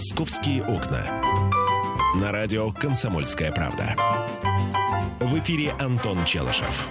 «Московские 0.00 0.62
окна». 0.62 1.06
На 2.20 2.30
радио 2.30 2.70
«Комсомольская 2.70 3.50
правда». 3.50 3.96
В 5.20 5.38
эфире 5.38 5.72
Антон 5.80 6.18
Челышев. 6.26 6.86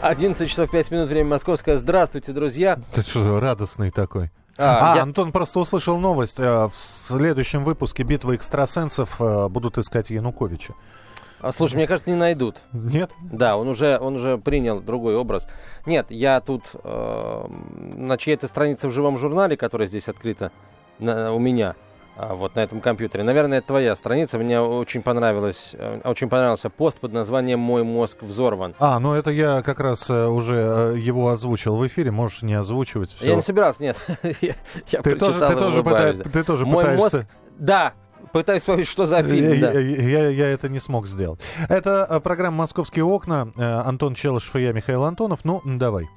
11 0.00 0.48
часов 0.48 0.70
5 0.70 0.90
минут, 0.92 1.10
время 1.10 1.28
московское. 1.28 1.76
Здравствуйте, 1.76 2.32
друзья. 2.32 2.78
Ты 2.94 3.02
что, 3.02 3.38
радостный 3.38 3.90
такой? 3.90 4.30
А, 4.56 4.94
А, 4.94 4.96
я- 4.96 5.02
Антон 5.02 5.30
просто 5.30 5.58
услышал 5.60 5.98
новость. 5.98 6.40
э, 6.40 6.68
В 6.68 6.72
следующем 6.74 7.64
выпуске 7.64 8.02
«Битвы 8.02 8.36
экстрасенсов» 8.36 9.20
э, 9.20 9.48
будут 9.50 9.76
искать 9.76 10.08
Януковича. 10.08 10.72
а, 11.42 11.52
Слушай, 11.52 11.74
мне 11.74 11.86
кажется, 11.86 12.10
не 12.10 12.16
найдут. 12.16 12.56
Нет? 12.72 13.10
Да, 13.20 13.58
он 13.58 13.68
уже, 13.68 13.98
он 13.98 14.14
уже 14.16 14.38
принял 14.38 14.80
другой 14.80 15.16
образ. 15.16 15.46
Нет, 15.84 16.06
я 16.08 16.40
тут 16.40 16.64
э, 16.82 17.46
на 17.94 18.16
чьей-то 18.16 18.46
странице 18.48 18.88
в 18.88 18.92
живом 18.94 19.18
журнале, 19.18 19.58
которая 19.58 19.86
здесь 19.86 20.08
открыта 20.08 20.50
на- 20.98 21.32
у 21.34 21.38
меня, 21.38 21.74
а, 21.74 21.89
вот 22.16 22.54
на 22.54 22.60
этом 22.60 22.80
компьютере. 22.80 23.24
Наверное, 23.24 23.58
это 23.58 23.68
твоя 23.68 23.96
страница. 23.96 24.38
Мне 24.38 24.60
очень 24.60 25.02
понравилось, 25.02 25.70
э, 25.78 26.00
очень 26.04 26.28
понравился 26.28 26.68
пост 26.68 26.98
под 26.98 27.12
названием 27.12 27.58
«Мой 27.60 27.82
мозг 27.82 28.18
взорван». 28.22 28.74
А, 28.78 28.98
ну 28.98 29.14
это 29.14 29.30
я 29.30 29.62
как 29.62 29.80
раз 29.80 30.10
э, 30.10 30.26
уже 30.26 30.54
э, 30.94 30.98
его 30.98 31.28
озвучил 31.30 31.76
в 31.76 31.86
эфире. 31.86 32.10
Можешь 32.10 32.42
не 32.42 32.54
озвучивать. 32.54 33.16
Я 33.20 33.34
не 33.36 33.42
собирался, 33.42 33.82
нет. 33.82 33.96
я 34.42 34.54
я 34.88 35.02
Ты 35.02 35.16
тоже, 35.16 35.40
ты 35.40 35.54
тоже, 35.54 35.80
улыбаюсь, 35.80 36.16
пыта- 36.16 36.24
да. 36.24 36.30
ты 36.30 36.44
тоже 36.44 36.66
Мой 36.66 36.84
пытаешься... 36.84 37.16
мозг, 37.18 37.28
да, 37.58 37.92
пытаюсь 38.32 38.60
вспомнить, 38.62 38.86
что 38.86 39.06
за 39.06 39.16
Я, 39.18 39.22
фильм. 39.24 39.60
да. 39.60 39.72
я- 39.72 39.80
я- 39.80 40.28
я 40.28 40.46
это 40.48 40.68
не 40.68 40.78
смог 40.78 41.06
сделать. 41.06 41.40
Это 41.68 42.20
программа 42.22 42.58
«Московские 42.58 43.04
окна». 43.04 43.48
Антон 43.56 44.14
Челышев 44.14 44.54
и 44.56 44.62
я, 44.62 44.72
Михаил 44.72 45.04
Антонов. 45.04 45.40
Ну, 45.44 45.62
давай, 45.64 46.08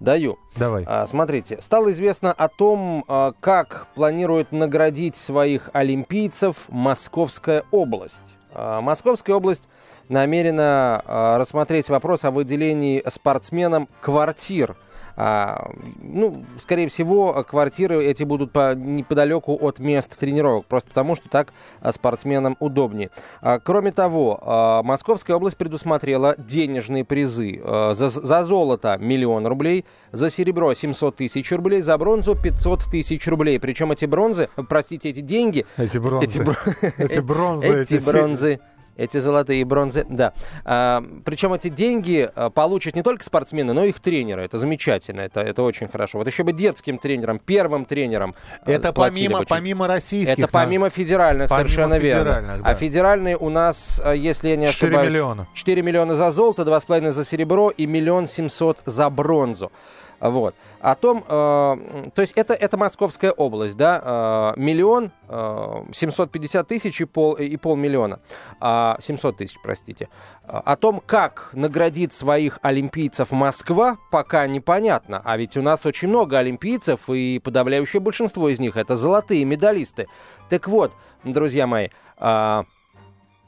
Даю. 0.00 0.38
давай. 0.56 0.84
А, 0.86 1.06
Смотрите, 1.06 1.58
стало 1.60 1.90
известно 1.92 2.32
о 2.32 2.48
том, 2.48 3.04
а, 3.08 3.32
как 3.40 3.86
планирует 3.94 4.52
наградить 4.52 5.16
своих 5.16 5.70
олимпийцев 5.72 6.56
Московская 6.68 7.64
область. 7.70 8.36
А, 8.52 8.80
Московская 8.80 9.34
область 9.34 9.68
намерена 10.08 11.02
а, 11.04 11.38
рассмотреть 11.38 11.88
вопрос 11.88 12.24
о 12.24 12.30
выделении 12.30 13.02
спортсменам 13.08 13.88
квартир. 14.00 14.76
А, 15.22 15.70
ну, 16.02 16.46
скорее 16.58 16.88
всего, 16.88 17.44
квартиры 17.46 18.02
эти 18.02 18.24
будут 18.24 18.52
по, 18.52 18.74
неподалеку 18.74 19.54
от 19.60 19.78
мест 19.78 20.16
тренировок, 20.18 20.64
просто 20.64 20.88
потому 20.88 21.14
что 21.14 21.28
так 21.28 21.52
а, 21.82 21.92
спортсменам 21.92 22.56
удобнее. 22.58 23.10
А, 23.42 23.58
Кроме 23.58 23.92
того, 23.92 24.38
а, 24.40 24.82
Московская 24.82 25.34
область 25.34 25.58
предусмотрела 25.58 26.36
денежные 26.38 27.04
призы. 27.04 27.60
А, 27.62 27.92
За, 27.92 28.08
за 28.08 28.44
золото 28.44 28.96
миллион 28.98 29.46
рублей, 29.46 29.84
за 30.10 30.30
серебро 30.30 30.72
700 30.72 31.16
тысяч 31.16 31.52
рублей, 31.52 31.82
за 31.82 31.98
бронзу 31.98 32.34
500 32.34 32.84
тысяч 32.90 33.26
рублей. 33.28 33.60
Причем 33.60 33.92
эти 33.92 34.06
бронзы, 34.06 34.48
простите, 34.70 35.10
эти 35.10 35.20
деньги, 35.20 35.66
Эти 35.76 35.98
бронзы. 35.98 36.24
эти, 36.26 36.38
бро- 36.38 36.56
Эти 36.96 37.18
бронзы. 37.18 37.66
эти 37.82 38.10
бронзы, 38.10 38.60
эти 39.00 39.18
золотые 39.18 39.64
бронзы, 39.64 40.06
да. 40.08 40.32
А, 40.64 41.02
причем 41.24 41.52
эти 41.54 41.68
деньги 41.68 42.28
а, 42.34 42.50
получат 42.50 42.94
не 42.94 43.02
только 43.02 43.24
спортсмены, 43.24 43.72
но 43.72 43.84
и 43.84 43.88
их 43.88 44.00
тренеры. 44.00 44.44
Это 44.44 44.58
замечательно, 44.58 45.22
это, 45.22 45.40
это 45.40 45.62
очень 45.62 45.88
хорошо. 45.88 46.18
Вот 46.18 46.26
еще 46.26 46.44
бы 46.44 46.52
детским 46.52 46.98
тренером, 46.98 47.38
первым 47.38 47.84
тренером. 47.84 48.34
а, 48.64 48.70
Это 48.70 48.92
помимо, 48.92 49.40
бы 49.40 49.46
помимо 49.46 49.86
российских. 49.86 50.38
Это 50.38 50.48
помимо 50.48 50.90
федеральных, 50.90 51.48
Помимо 51.48 51.68
совершенно 51.68 51.98
верно. 51.98 52.24
федеральных, 52.24 52.62
да. 52.62 52.70
А 52.70 52.74
федеральные 52.74 53.36
у 53.36 53.48
нас, 53.48 54.00
а, 54.04 54.12
если 54.12 54.50
я 54.50 54.56
не 54.56 54.66
4 54.66 54.88
ошибаюсь... 54.88 55.10
миллиона. 55.10 55.46
4 55.54 55.82
миллиона 55.82 56.14
за 56.14 56.30
золото, 56.30 56.62
2,5 56.62 57.10
за 57.10 57.24
серебро 57.24 57.70
и 57.70 57.86
миллион 57.86 58.26
семьсот 58.26 58.78
за 58.84 59.08
бронзу. 59.10 59.72
Вот. 60.20 60.54
О 60.80 60.94
том, 60.94 61.24
э, 61.26 62.10
то 62.14 62.20
есть 62.20 62.32
это, 62.36 62.52
это 62.52 62.76
Московская 62.76 63.30
область, 63.30 63.76
да, 63.76 64.54
э, 64.56 64.60
миллион 64.60 65.12
э, 65.28 65.84
750 65.92 66.68
тысяч 66.68 67.00
и, 67.00 67.04
пол, 67.06 67.34
и 67.34 67.56
полмиллиона, 67.56 68.20
А, 68.60 68.98
700 69.00 69.38
тысяч, 69.38 69.56
простите. 69.62 70.08
О 70.46 70.76
том, 70.76 71.02
как 71.04 71.50
наградит 71.52 72.12
своих 72.12 72.58
олимпийцев 72.62 73.30
Москва, 73.30 73.96
пока 74.10 74.46
непонятно. 74.46 75.22
А 75.24 75.36
ведь 75.36 75.56
у 75.56 75.62
нас 75.62 75.86
очень 75.86 76.08
много 76.08 76.38
олимпийцев, 76.38 77.08
и 77.08 77.40
подавляющее 77.42 78.00
большинство 78.00 78.48
из 78.48 78.58
них 78.58 78.76
это 78.76 78.96
золотые 78.96 79.44
медалисты. 79.44 80.06
Так 80.50 80.68
вот, 80.68 80.92
друзья 81.24 81.66
мои, 81.66 81.88
а, 82.18 82.64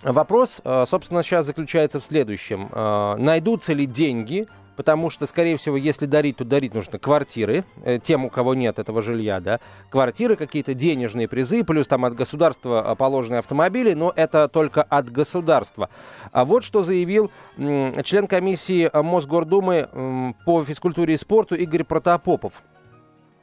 Вопрос, 0.03 0.61
э, 0.65 0.85
собственно, 0.89 1.23
сейчас 1.23 1.47
заключается 1.47 2.01
в 2.01 2.05
следующем. 2.05 2.69
Э, 2.73 3.15
Найдутся 3.19 3.73
ли 3.73 3.87
деньги? 3.87 4.49
Потому 4.77 5.11
что, 5.11 5.27
скорее 5.27 5.57
всего, 5.57 5.77
если 5.77 6.07
дарить, 6.07 6.37
то 6.37 6.45
дарить 6.45 6.75
нужно 6.75 6.99
квартиры, 6.99 7.65
э, 7.85 7.99
тем, 7.99 8.25
у 8.25 8.31
кого 8.31 8.55
нет 8.55 8.79
этого 8.79 9.03
жилья, 9.03 9.41
да, 9.41 9.61
квартиры, 9.91 10.37
какие-то 10.37 10.75
денежные 10.75 11.29
призы, 11.29 11.65
плюс 11.65 11.87
там 11.87 12.05
от 12.05 12.15
государства 12.15 12.93
э, 12.93 12.97
положенные 12.97 13.41
автомобили, 13.41 13.95
но 13.95 14.13
это 14.15 14.49
только 14.49 14.83
от 14.83 15.11
государства. 15.11 15.91
А 16.33 16.45
вот 16.45 16.65
что 16.65 16.83
заявил 16.83 17.31
член 17.57 18.27
комиссии 18.27 18.89
э, 18.93 19.03
Мосгордумы 19.03 20.35
по 20.45 20.65
физкультуре 20.65 21.15
и 21.15 21.17
спорту 21.17 21.55
Игорь 21.55 21.85
Протопопов. 21.85 22.63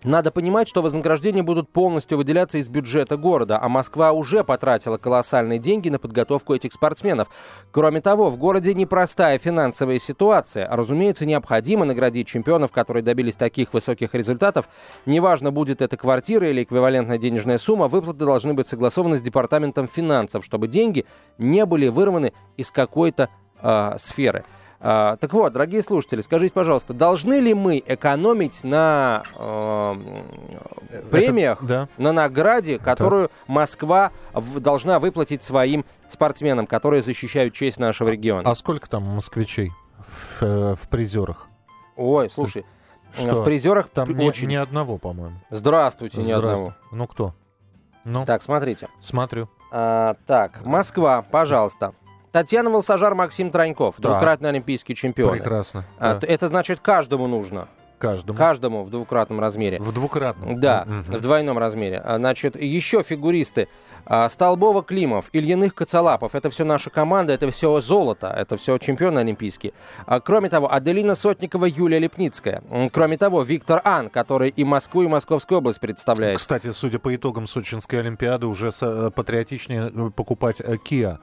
Надо 0.04 0.32
понимать, 0.32 0.70
что 0.70 0.82
вознаграждения 0.82 1.44
будут 1.44 1.70
полностью 1.70 2.18
выделяться 2.18 2.58
из 2.58 2.70
бюджета 2.70 3.18
города, 3.18 3.60
а 3.62 3.68
Москва 3.68 4.14
уже 4.14 4.46
потратила 4.46 4.98
колоссальные 4.98 5.60
деньги 5.60 5.90
на 5.90 6.00
подготовку 6.00 6.56
этих 6.56 6.72
спортсменов. 6.72 7.28
Кроме 7.72 8.00
того, 8.00 8.30
в 8.30 8.38
городе 8.38 8.74
непростая 8.74 9.38
финансовая 9.40 10.00
ситуация. 10.00 10.70
Разумеется, 10.70 11.26
необходимо 11.26 11.84
наградить 11.84 12.28
чемпионов, 12.28 12.72
которые 12.72 13.04
добились 13.04 13.36
таких 13.36 13.74
высоких 13.74 14.14
результатов. 14.14 14.70
Неважно, 15.06 15.52
будет 15.52 15.82
это 15.82 15.98
квартира 15.98 16.50
или 16.50 16.64
эквивалентная 16.64 17.18
денежная 17.18 17.58
сумма, 17.58 17.90
выплаты 17.90 18.20
должны 18.20 18.54
быть 18.54 18.68
согласованы 18.68 19.18
с 19.18 19.22
Департаментом 19.22 19.90
финансов, 19.90 20.46
чтобы 20.46 20.70
деньги 20.70 21.06
не 21.38 21.66
были 21.66 21.90
вырваны 21.90 22.31
из 22.56 22.72
какой-то 22.72 23.28
а, 23.62 23.98
сферы. 23.98 24.46
А, 24.81 25.17
так 25.17 25.34
вот, 25.34 25.51
дорогие 25.51 25.84
слушатели, 25.84 26.22
скажите, 26.22 26.53
пожалуйста, 26.53 26.94
должны 26.94 27.40
ли 27.41 27.53
мы 27.53 27.84
экономить 27.85 28.63
на 28.63 29.23
э, 29.35 29.95
премиях, 31.12 31.63
да. 31.66 31.90
на 31.97 32.13
награде, 32.13 32.79
которую 32.79 33.29
Москва 33.47 34.12
в- 34.34 34.62
должна 34.62 35.00
выплатить 35.00 35.44
своим 35.44 35.84
спортсменам, 36.07 36.66
которые 36.66 37.01
защищают 37.01 37.53
честь 37.53 37.78
нашего 37.78 38.07
региона? 38.09 38.50
А 38.50 38.56
сколько 38.56 38.89
там 38.89 39.03
москвичей 39.03 39.73
в, 39.97 40.44
э, 40.44 40.75
в 40.81 40.88
призерах? 40.88 41.47
Ой, 41.97 42.29
слушай, 42.29 42.66
Что? 43.18 43.35
в 43.35 43.44
призерах 43.44 43.89
Там 43.89 44.09
ни, 44.18 44.25
очень... 44.29 44.47
ни 44.47 44.56
одного, 44.56 44.97
по-моему. 44.97 45.35
Здравствуйте, 45.50 46.19
ни 46.19 46.22
Здравствуй. 46.22 46.69
одного. 46.69 46.73
Ну 46.91 47.07
кто? 47.07 47.34
Ну, 48.06 48.25
Так, 48.25 48.41
смотрите. 48.41 48.88
смотрю. 49.01 49.50
А, 49.73 50.16
так, 50.25 50.66
Москва, 50.66 51.22
пожалуйста. 51.22 51.94
Татьяна 52.31 52.69
Волсажар, 52.69 53.16
Максим 53.16 53.51
Троньков, 53.51 53.95
Да. 53.97 54.09
двукратный 54.12 54.50
олимпийский 54.50 54.95
чемпион. 54.95 55.31
Прекрасно. 55.31 55.85
А, 56.00 56.16
да. 56.16 56.28
Это 56.28 56.47
значит 56.47 56.79
каждому 56.79 57.28
нужно. 57.28 57.67
Каждому. 57.97 58.38
Каждому 58.38 58.84
в 58.84 58.90
двукратном 58.90 59.41
размере. 59.41 59.78
В 59.81 59.91
двукратном. 59.91 60.57
Да, 60.57 60.85
Мгм. 60.88 61.03
в 61.03 61.19
двойном 61.19 61.57
размере. 61.57 62.00
А, 62.01 62.16
Значит, 62.18 62.56
еще 62.56 63.03
фигуристы. 63.03 63.68
А, 64.06 64.29
Столбова, 64.29 64.84
Климов, 64.84 65.25
Ильиных, 65.34 65.75
Коцалапов. 65.75 66.34
Это 66.34 66.50
все 66.50 66.63
наша 66.63 66.89
команда, 66.89 67.34
это 67.34 67.51
все 67.51 67.78
золото, 67.81 68.28
это 68.28 68.56
все 68.56 68.78
чемпионы 68.78 69.19
олимпийские. 69.19 69.73
Кроме 70.23 70.47
того, 70.50 70.72
Аделина 70.72 71.13
Сотникова, 71.13 71.66
Юлия 71.66 72.00
Лепницкая. 72.00 72.63
Кроме 72.94 73.18
того, 73.18 73.41
Виктор 73.44 73.81
Ан, 73.84 74.09
который 74.09 74.47
и 74.50 74.63
Москву, 74.63 75.03
и 75.03 75.07
Московскую 75.07 75.57
область 75.57 75.81
представляет. 75.81 76.38
Кстати, 76.38 76.72
судя 76.72 77.00
по 77.00 77.13
итогам 77.13 77.47
Сочинской 77.47 78.00
Олимпиады, 78.00 78.45
уже 78.45 78.72
э, 78.81 79.12
патриотичнее 79.13 79.91
э, 79.94 80.09
покупать 80.16 80.62
э, 80.62 80.75
Kia, 80.78 81.18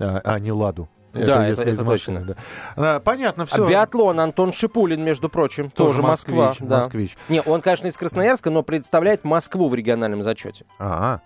а 0.00 0.20
а 0.24 0.38
не 0.38 0.52
Ладу. 0.52 0.88
Да, 1.12 1.46
если 1.46 1.64
это- 1.64 1.72
это 1.72 1.84
машины, 1.84 2.18
точно. 2.26 2.34
да. 2.76 2.96
А, 2.96 3.00
Понятно, 3.00 3.44
А 3.44 3.46
все. 3.46 3.66
Биатлон 3.66 4.20
Антон 4.20 4.52
Шипулин, 4.52 5.02
между 5.02 5.30
прочим, 5.30 5.70
тоже, 5.70 6.02
Москва. 6.02 6.48
москвич, 6.48 6.68
да. 6.68 6.76
москвич. 6.76 7.16
Не, 7.30 7.40
он, 7.40 7.62
конечно, 7.62 7.86
из 7.86 7.96
Красноярска, 7.96 8.50
но 8.50 8.62
представляет 8.62 9.24
Москву 9.24 9.68
в 9.70 9.74
региональном 9.74 10.22
зачете. 10.22 10.66
А, 10.78 11.20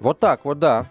Вот 0.00 0.18
так 0.18 0.44
вот, 0.44 0.58
да. 0.58 0.86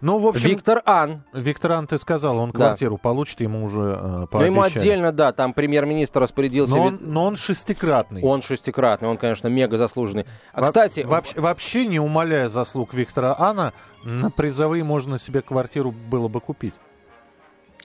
ну, 0.00 0.18
в 0.18 0.26
общем, 0.28 0.50
Виктор 0.50 0.80
Ан. 0.86 1.22
Виктор 1.32 1.72
Ан, 1.72 1.86
ты 1.88 1.98
сказал, 1.98 2.38
он 2.38 2.50
Да. 2.52 2.56
квартиру 2.58 2.98
получит, 2.98 3.40
ему 3.40 3.64
уже 3.64 3.80
э, 3.80 4.26
Но 4.32 4.44
ему 4.44 4.60
пообещали. 4.60 4.78
отдельно, 4.78 5.10
да, 5.12 5.32
там 5.32 5.52
премьер-министр 5.52 6.20
распорядился. 6.20 6.76
Но 6.76 6.82
он, 6.82 6.98
но 7.02 7.24
он 7.24 7.36
шестикратный. 7.36 8.22
Он 8.22 8.42
шестикратный, 8.42 9.08
он, 9.08 9.16
конечно, 9.18 9.48
мега 9.48 9.76
заслуженный. 9.76 10.24
А, 10.52 10.60
Во- 10.60 10.66
кстати, 10.66 11.00
вообще, 11.00 11.40
вообще 11.40 11.86
не 11.86 11.98
умаляя 11.98 12.48
заслуг 12.48 12.94
Виктора 12.94 13.34
Ана, 13.36 13.72
на 14.04 14.30
призовые 14.30 14.84
можно 14.84 15.18
себе 15.18 15.42
квартиру 15.42 15.90
было 15.90 16.28
бы 16.28 16.40
купить. 16.40 16.74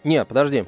нет, 0.03 0.27
подожди. 0.27 0.65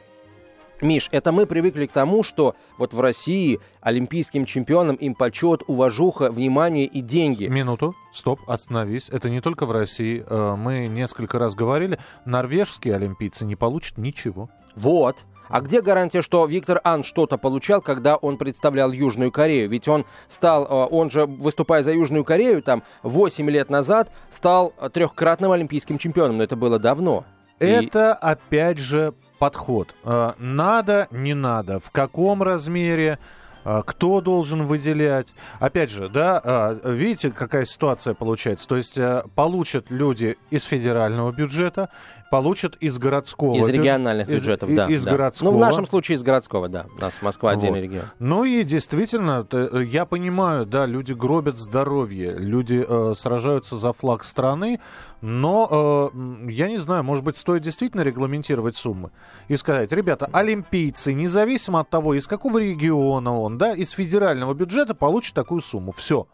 Миш, 0.82 1.10
это 1.12 1.32
мы 1.32 1.46
привыкли 1.46 1.86
к 1.86 1.92
тому, 1.92 2.24
что 2.24 2.56
вот 2.78 2.94
в 2.94 3.00
России 3.00 3.60
олимпийским 3.82 4.46
чемпионам 4.46 4.96
им 4.96 5.14
почет, 5.14 5.62
уважуха, 5.68 6.32
внимание 6.32 6.86
и 6.86 7.02
деньги. 7.02 7.46
Минуту, 7.46 7.94
стоп, 8.12 8.40
остановись. 8.48 9.10
Это 9.10 9.30
не 9.30 9.42
только 9.42 9.66
в 9.66 9.72
России. 9.72 10.26
Э, 10.28 10.56
Мы 10.58 10.88
несколько 10.88 11.38
раз 11.38 11.54
говорили, 11.54 12.00
норвежские 12.26 12.96
олимпийцы 12.96 13.46
не 13.46 13.56
получат 13.56 13.98
ничего. 13.98 14.50
Вот. 14.76 15.26
А 15.50 15.62
где 15.62 15.82
гарантия, 15.82 16.22
что 16.22 16.46
Виктор 16.46 16.80
Ан 16.84 17.04
что-то 17.04 17.38
получал, 17.38 17.82
когда 17.82 18.16
он 18.16 18.38
представлял 18.38 18.92
Южную 18.92 19.32
Корею? 19.32 19.70
Ведь 19.70 19.88
он 19.88 20.06
стал, 20.30 20.64
э, 20.64 20.88
он 20.90 21.12
же, 21.12 21.28
выступая 21.28 21.84
за 21.84 21.92
Южную 21.92 22.24
Корею, 22.24 22.64
там, 22.64 22.82
8 23.04 23.50
лет 23.52 23.70
назад, 23.70 24.12
стал 24.30 24.74
трехкратным 24.94 25.52
олимпийским 25.52 26.00
чемпионом, 26.00 26.38
но 26.38 26.44
это 26.44 26.56
было 26.56 26.80
давно. 26.80 27.24
Это, 27.62 28.18
И... 28.22 28.26
опять 28.26 28.80
же, 28.80 29.14
подход. 29.42 29.96
Э, 30.04 30.34
надо, 30.38 31.08
не 31.10 31.34
надо, 31.34 31.80
в 31.80 31.90
каком 31.90 32.44
размере, 32.44 33.18
э, 33.66 33.82
кто 33.84 34.22
должен 34.22 34.68
выделять. 34.68 35.34
Опять 35.60 35.90
же, 35.90 36.10
да, 36.10 36.40
э, 36.44 36.92
видите, 36.94 37.32
какая 37.32 37.66
ситуация 37.66 38.14
получается. 38.14 38.68
То 38.68 38.78
есть 38.78 39.00
получат 39.34 39.90
люди 39.90 40.38
из 40.52 40.64
федерального 40.66 41.32
бюджета, 41.32 41.90
получат 42.32 42.78
из 42.78 42.98
городского. 42.98 43.58
Из 43.58 43.68
региональных 43.68 44.26
бюджет, 44.26 44.62
бюджетов, 44.62 44.70
из, 44.70 44.76
да. 44.78 44.88
Из 44.88 45.04
да. 45.04 45.12
городского. 45.12 45.52
Ну, 45.52 45.58
в 45.58 45.60
нашем 45.60 45.86
случае 45.86 46.16
из 46.16 46.24
городского, 46.24 46.70
да. 46.70 46.86
У 46.98 47.02
нас 47.02 47.22
Москва 47.22 47.52
отдельный 47.52 47.82
вот. 47.82 47.86
регион. 47.86 48.06
Ну 48.20 48.46
и 48.46 48.64
действительно, 48.64 49.46
я 49.84 50.06
понимаю, 50.06 50.66
да, 50.66 50.86
люди 50.86 51.12
гробят 51.12 51.58
здоровье, 51.58 52.34
люди 52.38 52.84
э, 52.88 53.14
сражаются 53.18 53.78
за 53.78 53.92
флаг 53.92 54.24
страны, 54.24 54.80
но 55.20 56.10
э, 56.14 56.50
я 56.50 56.70
не 56.70 56.78
знаю, 56.78 57.04
может 57.04 57.26
быть, 57.26 57.36
стоит 57.36 57.64
действительно 57.64 58.02
регламентировать 58.02 58.78
суммы 58.78 59.12
и 59.50 59.58
сказать, 59.58 59.92
ребята, 59.92 60.30
олимпийцы, 60.32 61.14
независимо 61.14 61.82
от 61.82 61.90
того, 61.90 62.14
из 62.14 62.28
какого 62.28 62.60
региона 62.60 63.38
он, 63.38 63.58
да, 63.58 63.74
из 63.74 63.92
федерального 63.92 64.54
бюджета 64.54 64.96
получат 64.96 65.36
такую 65.36 65.62
сумму. 65.62 65.92
Все. 65.92 66.28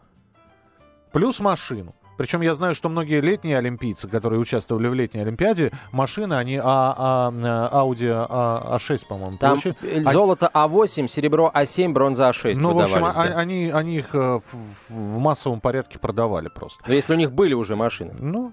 Плюс 1.10 1.40
машину. 1.40 1.96
Причем 2.18 2.40
я 2.40 2.52
знаю, 2.52 2.74
что 2.74 2.88
многие 2.88 3.20
летние 3.20 3.56
олимпийцы, 3.56 4.08
которые 4.08 4.40
участвовали 4.40 4.88
в 4.88 4.94
летней 4.94 5.20
Олимпиаде, 5.20 5.70
машины, 5.92 6.34
они 6.34 6.60
а, 6.62 7.30
а, 7.32 7.84
Audi 7.84 8.10
а, 8.10 8.76
А6, 8.76 9.06
по-моему, 9.08 9.38
Там 9.38 9.60
получили. 9.60 10.02
золото 10.02 10.50
А8, 10.52 11.08
серебро 11.08 11.50
А7, 11.54 11.92
бронза 11.92 12.28
А6 12.30 12.56
Ну, 12.58 12.74
в 12.74 12.80
общем, 12.80 13.02
да. 13.02 13.10
они, 13.12 13.70
они 13.72 13.98
их 13.98 14.14
э, 14.14 14.40
в, 14.40 14.90
в 14.90 15.18
массовом 15.18 15.60
порядке 15.60 16.00
продавали 16.00 16.48
просто. 16.48 16.82
Но 16.88 16.92
если 16.92 17.14
у 17.14 17.16
них 17.16 17.32
были 17.32 17.54
уже 17.54 17.76
машины. 17.76 18.14
Ну, 18.18 18.50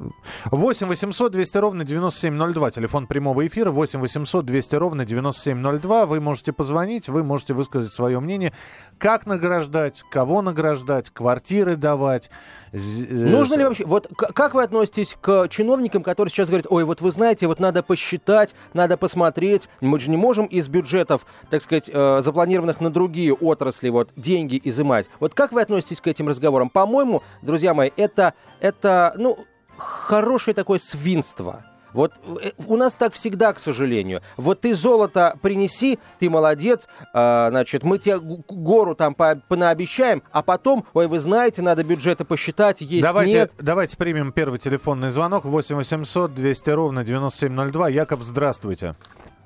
8 0.52 0.88
800 0.88 1.32
200 1.32 1.58
ровно 1.58 1.84
9702, 1.84 2.70
телефон 2.70 3.08
прямого 3.08 3.48
эфира, 3.48 3.72
8 3.72 4.00
800 4.00 4.46
200 4.46 4.76
ровно 4.76 5.06
9702. 5.06 6.06
Вы 6.06 6.20
можете 6.22 6.54
позвонить, 6.54 7.10
вы 7.10 7.24
можете 7.24 7.56
высказать 7.56 7.92
свое 7.92 8.20
мнение, 8.20 8.54
как 9.00 9.26
награждать, 9.26 10.04
кого 10.12 10.44
награждать, 10.44 11.10
квартиры 11.10 11.76
давать. 11.78 12.30
Нужно 12.76 13.56
ли 13.56 13.64
вообще... 13.64 13.86
Вот 13.86 14.08
как 14.16 14.54
вы 14.54 14.64
относитесь 14.64 15.16
к 15.20 15.48
чиновникам, 15.50 16.04
которые 16.04 16.32
сейчас 16.32 16.48
говорят, 16.48 16.68
ой, 16.70 16.84
вот 16.84 17.02
вы 17.02 17.12
знаете, 17.12 17.48
вот 17.48 17.60
надо 17.60 17.84
посчитать, 17.84 18.56
надо 18.74 18.98
посмотреть, 18.98 19.70
мы 19.82 20.00
же 20.00 20.10
не 20.10 20.18
можем 20.18 20.46
из 20.46 20.68
бюджетов, 20.68 21.26
так 21.50 21.62
сказать, 21.62 21.90
э, 21.92 22.22
запланированных 22.22 22.82
на 22.82 22.90
другие 22.90 23.34
отрасли, 23.34 23.90
вот, 23.90 24.10
деньги 24.16 24.60
изымать. 24.64 25.08
Вот 25.20 25.34
как 25.34 25.52
вы 25.52 25.62
относитесь 25.62 26.02
к 26.02 26.08
этим 26.08 26.28
разговорам? 26.28 26.70
По-моему, 26.70 27.24
друзья 27.42 27.74
мои, 27.74 27.92
это, 27.98 28.34
это, 28.60 29.14
ну, 29.18 29.38
хорошее 29.78 30.56
такое 30.56 30.80
свинство. 30.80 31.66
Вот 31.96 32.12
э, 32.42 32.52
у 32.68 32.76
нас 32.76 32.94
так 32.94 33.14
всегда, 33.14 33.54
к 33.54 33.60
сожалению. 33.60 34.22
Вот 34.36 34.62
ты 34.62 34.76
золото 34.76 35.38
принеси, 35.42 35.98
ты 36.20 36.30
молодец, 36.30 36.90
э, 37.14 37.48
значит, 37.50 37.84
мы 37.84 37.98
тебе 38.00 38.20
гору 38.20 38.96
там 38.96 39.16
по 39.16 39.42
понаобещаем, 39.48 40.22
а 40.32 40.44
потом, 40.44 40.86
ой, 40.94 41.08
вы 41.08 41.20
знаете, 41.20 41.62
надо 41.62 41.86
бюджеты 41.86 42.26
посчитать, 42.26 42.82
есть, 42.82 43.04
давайте, 43.04 43.34
нет. 43.34 43.52
Давайте 43.58 43.96
примем 43.96 44.34
первый 44.34 44.60
телефонный 44.60 45.10
звонок. 45.10 45.46
8 45.46 45.78
800 45.78 46.34
200 46.34 46.70
ровно 46.72 47.06
9702. 47.06 47.90
Яков, 47.90 48.22
здравствуйте. 48.24 48.96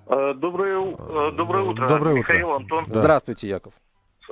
Э, 0.07 0.34
доброе, 0.34 0.81
э, 0.81 1.31
доброе 1.34 1.63
утро, 1.66 1.88
доброе 1.88 2.16
Михаил, 2.16 2.50
утро. 2.50 2.56
Антон. 2.56 2.86
Да. 2.88 2.94
Здравствуйте, 3.00 3.48
Яков. 3.48 3.74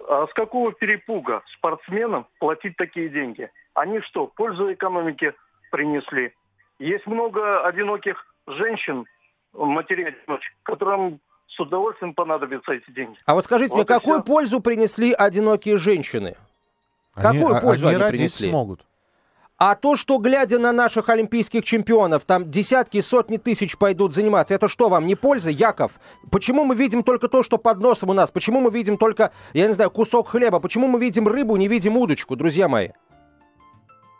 А 0.09 0.25
с 0.25 0.33
какого 0.33 0.71
перепуга 0.71 1.43
спортсменам 1.57 2.25
платить 2.39 2.77
такие 2.77 3.09
деньги? 3.09 3.51
Они 3.75 4.01
что, 4.01 4.25
пользу 4.25 4.73
экономике 4.73 5.35
принесли? 5.69 6.33
Есть 6.79 7.07
много 7.07 7.65
одиноких 7.65 8.25
женщин, 8.47 9.05
матерей 9.53 10.15
которым 10.63 11.19
с 11.47 11.59
удовольствием 11.59 12.13
понадобятся 12.13 12.73
эти 12.73 12.91
деньги. 12.91 13.17
А 13.25 13.33
вот 13.33 13.45
скажите 13.45 13.71
вот 13.71 13.77
мне, 13.77 13.85
какую 13.85 14.21
все. 14.21 14.31
пользу 14.31 14.59
принесли 14.59 15.13
одинокие 15.13 15.77
женщины? 15.77 16.35
Они, 17.13 17.39
какую 17.39 17.55
а, 17.55 17.61
пользу 17.61 17.87
они, 17.87 18.01
они 18.01 18.11
принесли? 18.11 18.49
смогут. 18.49 18.85
А 19.57 19.73
то, 19.73 19.95
что, 19.95 20.19
глядя 20.19 20.59
на 20.59 20.71
наших 20.71 21.09
олимпийских 21.09 21.65
чемпионов, 21.65 22.25
там 22.25 22.51
десятки, 22.51 23.01
сотни 23.01 23.37
тысяч 23.37 23.75
пойдут 23.75 24.13
заниматься, 24.13 24.53
это 24.53 24.67
что, 24.67 24.87
вам 24.87 25.07
не 25.07 25.15
польза, 25.15 25.49
Яков? 25.49 25.93
Почему 26.29 26.63
мы 26.63 26.75
видим 26.75 27.01
только 27.01 27.27
то, 27.27 27.41
что 27.41 27.57
под 27.57 27.79
носом 27.79 28.11
у 28.11 28.13
нас? 28.13 28.29
Почему 28.29 28.59
мы 28.59 28.69
видим 28.69 28.97
только, 28.97 29.31
я 29.53 29.65
не 29.65 29.73
знаю, 29.73 29.89
кусок 29.89 30.27
хлеба? 30.27 30.59
Почему 30.59 30.87
мы 30.87 30.99
видим 30.99 31.27
рыбу, 31.27 31.55
не 31.55 31.67
видим 31.67 31.97
удочку, 31.97 32.35
друзья 32.35 32.67
мои? 32.67 32.89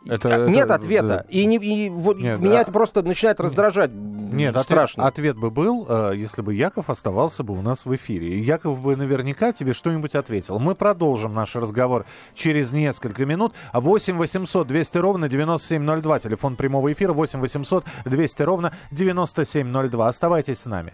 Это, 0.10 0.48
Нет 0.48 0.66
это, 0.66 0.76
ответа. 0.76 1.08
Да. 1.08 1.26
И, 1.30 1.46
не, 1.46 1.58
и 1.58 1.90
вот 1.90 2.18
Нет, 2.18 2.40
меня 2.40 2.60
а... 2.60 2.62
это 2.62 2.72
просто 2.72 3.02
начинает 3.02 3.40
раздражать. 3.40 3.92
Нет, 3.92 4.58
страшно. 4.62 5.06
Ответ, 5.06 5.32
ответ 5.32 5.38
бы 5.38 5.52
был, 5.52 5.86
э, 5.88 6.14
если 6.16 6.42
бы 6.42 6.54
Яков 6.54 6.90
оставался 6.90 7.44
бы 7.44 7.58
у 7.58 7.62
нас 7.62 7.86
в 7.86 7.96
эфире. 7.96 8.30
И 8.30 8.44
Яков 8.44 8.82
бы 8.82 8.96
наверняка 8.96 9.52
тебе 9.54 9.74
что-нибудь 9.74 10.16
ответил. 10.16 10.60
Мы 10.60 10.76
продолжим 10.76 11.34
наш 11.34 11.56
разговор 11.56 12.06
через 12.34 12.72
несколько 12.72 13.26
минут. 13.26 13.54
8 13.74 14.18
800 14.18 14.68
200 14.68 14.98
ровно 14.98 15.30
9702. 15.30 16.20
Телефон 16.20 16.56
прямого 16.56 16.92
эфира 16.92 17.14
8 17.14 17.40
800 17.40 17.86
200 18.06 18.42
ровно 18.44 18.74
9702. 18.92 20.08
Оставайтесь 20.08 20.60
с 20.60 20.66
нами. 20.66 20.94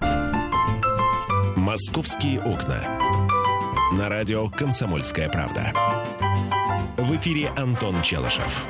Московские 1.56 2.42
окна. 2.42 2.84
На 3.98 4.10
радио 4.10 4.50
«Комсомольская 4.50 5.30
правда». 5.30 5.72
В 6.98 7.16
эфире 7.16 7.50
Антон 7.56 8.02
Челышев. 8.02 8.66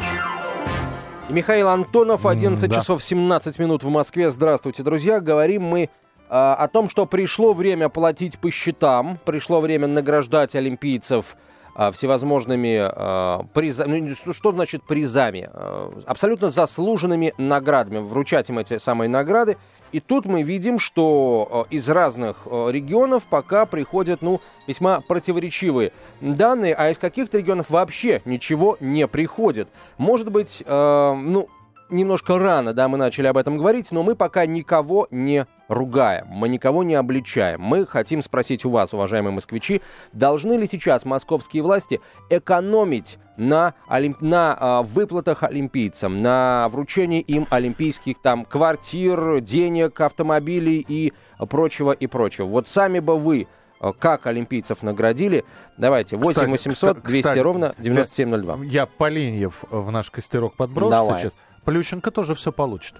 Михаил 1.29 1.69
Антонов, 1.69 2.25
11 2.25 2.69
да. 2.69 2.75
часов 2.75 3.01
17 3.01 3.57
минут 3.57 3.83
в 3.83 3.89
Москве. 3.89 4.29
Здравствуйте, 4.31 4.83
друзья. 4.83 5.21
Говорим 5.21 5.63
мы 5.63 5.83
э, 5.83 5.87
о 6.29 6.67
том, 6.67 6.89
что 6.89 7.05
пришло 7.05 7.53
время 7.53 7.87
платить 7.87 8.37
по 8.37 8.51
счетам, 8.51 9.17
пришло 9.23 9.61
время 9.61 9.87
награждать 9.87 10.53
олимпийцев 10.55 11.37
э, 11.77 11.91
всевозможными 11.91 12.89
э, 12.91 13.43
призами. 13.53 14.15
Ну, 14.25 14.33
что 14.33 14.51
значит 14.51 14.83
призами? 14.83 15.49
Э, 15.51 15.91
абсолютно 16.05 16.49
заслуженными 16.49 17.33
наградами. 17.37 17.99
Вручать 17.99 18.49
им 18.49 18.59
эти 18.59 18.77
самые 18.77 19.07
награды 19.07 19.57
и 19.93 19.99
тут 19.99 20.25
мы 20.25 20.41
видим, 20.41 20.79
что 20.79 21.67
э, 21.69 21.75
из 21.75 21.87
разных 21.87 22.47
э, 22.47 22.71
регионов 22.71 23.23
пока 23.29 23.67
приходят, 23.67 24.23
ну, 24.23 24.41
весьма 24.65 25.01
противоречивые 25.01 25.93
данные, 26.19 26.73
а 26.73 26.89
из 26.89 26.97
каких-то 26.97 27.37
регионов 27.37 27.69
вообще 27.69 28.21
ничего 28.25 28.75
не 28.79 29.07
приходит. 29.07 29.69
Может 29.99 30.31
быть, 30.31 30.63
э, 30.65 31.13
ну, 31.15 31.47
немножко 31.93 32.37
рано, 32.37 32.73
да, 32.73 32.87
мы 32.87 32.97
начали 32.97 33.27
об 33.27 33.37
этом 33.37 33.57
говорить, 33.57 33.91
но 33.91 34.03
мы 34.03 34.15
пока 34.15 34.45
никого 34.45 35.07
не 35.11 35.47
ругаем, 35.67 36.27
мы 36.27 36.49
никого 36.49 36.83
не 36.83 36.95
обличаем. 36.95 37.61
Мы 37.61 37.85
хотим 37.85 38.21
спросить 38.21 38.65
у 38.65 38.69
вас, 38.69 38.93
уважаемые 38.93 39.33
москвичи, 39.33 39.81
должны 40.11 40.53
ли 40.53 40.67
сейчас 40.67 41.05
московские 41.05 41.63
власти 41.63 42.01
экономить 42.29 43.17
на, 43.37 43.73
олимп... 43.87 44.21
на 44.21 44.57
э, 44.59 44.87
выплатах 44.87 45.43
олимпийцам, 45.43 46.21
на 46.21 46.67
вручении 46.69 47.21
им 47.21 47.47
олимпийских 47.49 48.21
там 48.21 48.45
квартир, 48.45 49.39
денег, 49.39 49.99
автомобилей 50.01 50.85
и 50.87 51.13
прочего 51.49 51.91
и 51.91 52.07
прочего. 52.07 52.45
Вот 52.45 52.67
сами 52.67 52.99
бы 52.99 53.17
вы 53.17 53.47
а, 53.83 53.91
как 53.91 54.27
олимпийцев 54.27 54.81
наградили. 54.81 55.43
Давайте, 55.77 56.15
8 56.15 56.49
800 56.49 57.03
200 57.03 57.19
кстати, 57.21 57.39
ровно 57.39 57.75
9702. 57.79 58.57
Я, 58.59 58.63
я 58.63 58.85
Полиньев 58.85 59.65
в 59.69 59.91
наш 59.91 60.09
костерок 60.09 60.55
подброшу 60.55 60.91
Давай. 60.91 61.19
сейчас. 61.19 61.33
Плющенко 61.65 62.11
тоже 62.11 62.33
все 62.35 62.51
получит. 62.51 62.95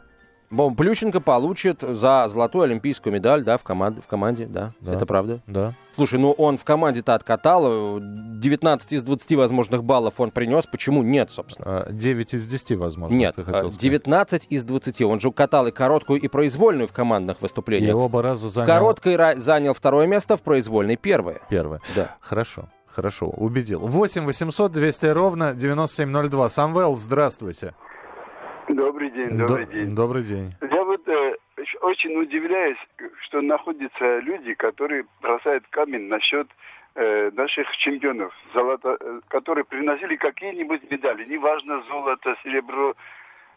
Бом 0.53 0.75
Плющенко 0.75 1.19
получит 1.19 1.81
за 1.81 2.27
золотую 2.29 2.65
олимпийскую 2.65 3.11
медаль, 3.11 3.43
да, 3.43 3.57
в, 3.57 3.63
команде, 3.63 4.01
в 4.01 4.07
команде, 4.07 4.45
да, 4.45 4.73
да, 4.81 4.93
это 4.93 5.07
правда. 5.07 5.39
Да. 5.47 5.73
Слушай, 5.95 6.19
ну 6.19 6.31
он 6.31 6.57
в 6.57 6.63
команде-то 6.63 7.15
откатал, 7.15 7.99
19 7.99 8.93
из 8.93 9.01
20 9.01 9.35
возможных 9.35 9.83
баллов 9.83 10.19
он 10.19 10.29
принес, 10.29 10.67
почему 10.67 11.01
нет, 11.01 11.31
собственно? 11.31 11.87
9 11.89 12.33
а, 12.33 12.37
из 12.37 12.47
10, 12.47 12.77
возможно. 12.77 13.15
Нет, 13.15 13.35
19 13.35 14.47
из 14.51 14.63
20, 14.63 15.01
он 15.01 15.19
же 15.19 15.31
катал 15.31 15.65
и 15.65 15.71
короткую, 15.71 16.21
и 16.21 16.27
произвольную 16.27 16.87
в 16.87 16.93
командных 16.93 17.41
выступлениях. 17.41 17.89
И 17.89 17.93
оба 17.93 18.21
раза 18.21 18.49
занял... 18.49 18.65
В 18.65 18.69
короткой 18.69 19.39
занял 19.39 19.73
второе 19.73 20.05
место, 20.05 20.37
в 20.37 20.43
произвольной 20.43 20.97
первое. 20.97 21.41
Первое. 21.49 21.81
Да. 21.95 22.15
Хорошо. 22.19 22.69
Хорошо, 22.85 23.27
убедил. 23.27 23.79
8 23.79 24.23
800 24.23 24.71
200 24.71 25.05
ровно 25.07 25.55
9702. 25.55 26.49
Самвел, 26.49 26.95
здравствуйте. 26.95 27.73
Добрый 28.69 29.09
день, 29.11 29.37
добрый 29.37 29.65
До, 29.65 29.71
день. 29.71 29.95
Добрый 29.95 30.23
день. 30.23 30.53
Я 30.61 30.83
вот 30.83 31.07
э, 31.07 31.35
очень 31.81 32.15
удивляюсь, 32.15 32.77
что 33.21 33.41
находятся 33.41 34.19
люди, 34.19 34.53
которые 34.53 35.05
бросают 35.21 35.65
камень 35.69 36.07
насчет 36.07 36.47
э, 36.95 37.31
наших 37.31 37.69
чемпионов, 37.77 38.33
золото, 38.53 38.97
э, 38.99 39.19
которые 39.27 39.65
приносили 39.65 40.15
какие-нибудь 40.15 40.89
медали, 40.89 41.25
неважно 41.25 41.83
золото, 41.89 42.35
серебро. 42.43 42.95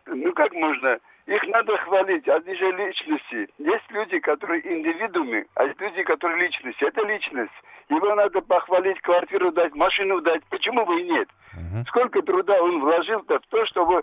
Ну 0.06 0.32
как 0.32 0.52
можно 0.52 0.98
их 1.26 1.42
надо 1.48 1.76
хвалить, 1.78 2.28
они 2.28 2.54
же 2.54 2.70
личности. 2.70 3.48
Есть 3.58 3.90
люди, 3.90 4.20
которые 4.20 4.60
индивидуумы, 4.64 5.46
а 5.54 5.64
есть 5.64 5.80
люди, 5.80 6.04
которые 6.04 6.46
личности. 6.46 6.84
Это 6.84 7.04
личность. 7.04 7.52
Его 7.88 8.14
надо 8.14 8.40
похвалить, 8.40 9.00
квартиру 9.00 9.50
дать, 9.50 9.74
машину 9.74 10.20
дать. 10.20 10.44
Почему 10.50 10.86
бы 10.86 11.00
и 11.00 11.04
нет? 11.04 11.28
Угу. 11.54 11.84
Сколько 11.88 12.22
труда 12.22 12.62
он 12.62 12.80
вложил-то 12.80 13.40
в 13.40 13.46
то, 13.48 13.66
чтобы 13.66 14.02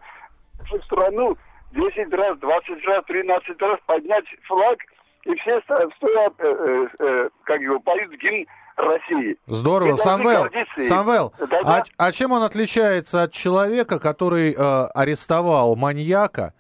в 0.72 0.84
страну 0.86 1.38
10 1.72 2.14
раз, 2.14 2.38
20 2.40 2.86
раз, 2.86 3.04
13 3.06 3.62
раз 3.62 3.80
поднять 3.86 4.26
флаг, 4.44 4.78
и 5.26 5.36
все 5.36 5.62
стоят, 5.62 6.34
э, 6.40 6.46
э, 6.48 6.88
э, 7.00 7.30
как 7.44 7.62
его, 7.62 7.80
поют 7.80 8.12
гимн 8.22 8.46
России. 8.76 9.38
Здорово. 9.48 9.96
Самвел, 9.96 10.48
Самвел 10.80 11.34
а, 11.64 11.84
а 11.98 12.12
чем 12.12 12.32
он 12.32 12.44
отличается 12.44 13.24
от 13.24 13.32
человека, 13.32 14.00
который 14.00 14.54
э, 14.54 14.56
арестовал 14.58 15.76
маньяка 15.76 16.54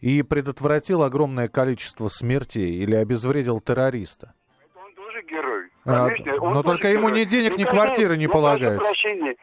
и 0.00 0.22
предотвратил 0.22 1.02
огромное 1.02 1.48
количество 1.48 2.08
смертей 2.08 2.82
или 2.82 2.94
обезвредил 2.94 3.60
террориста? 3.60 4.34
Он 4.74 4.92
тоже 4.94 5.22
герой. 5.22 5.68
А, 5.84 6.08
Конечно, 6.08 6.32
а, 6.40 6.54
но 6.54 6.62
только 6.62 6.88
ему 6.88 7.08
герой. 7.08 7.20
ни 7.20 7.24
денег, 7.24 7.56
ни 7.56 7.64
квартиры 7.64 8.16
не 8.16 8.28
полагается. 8.28 8.80
Прощения. 8.80 9.36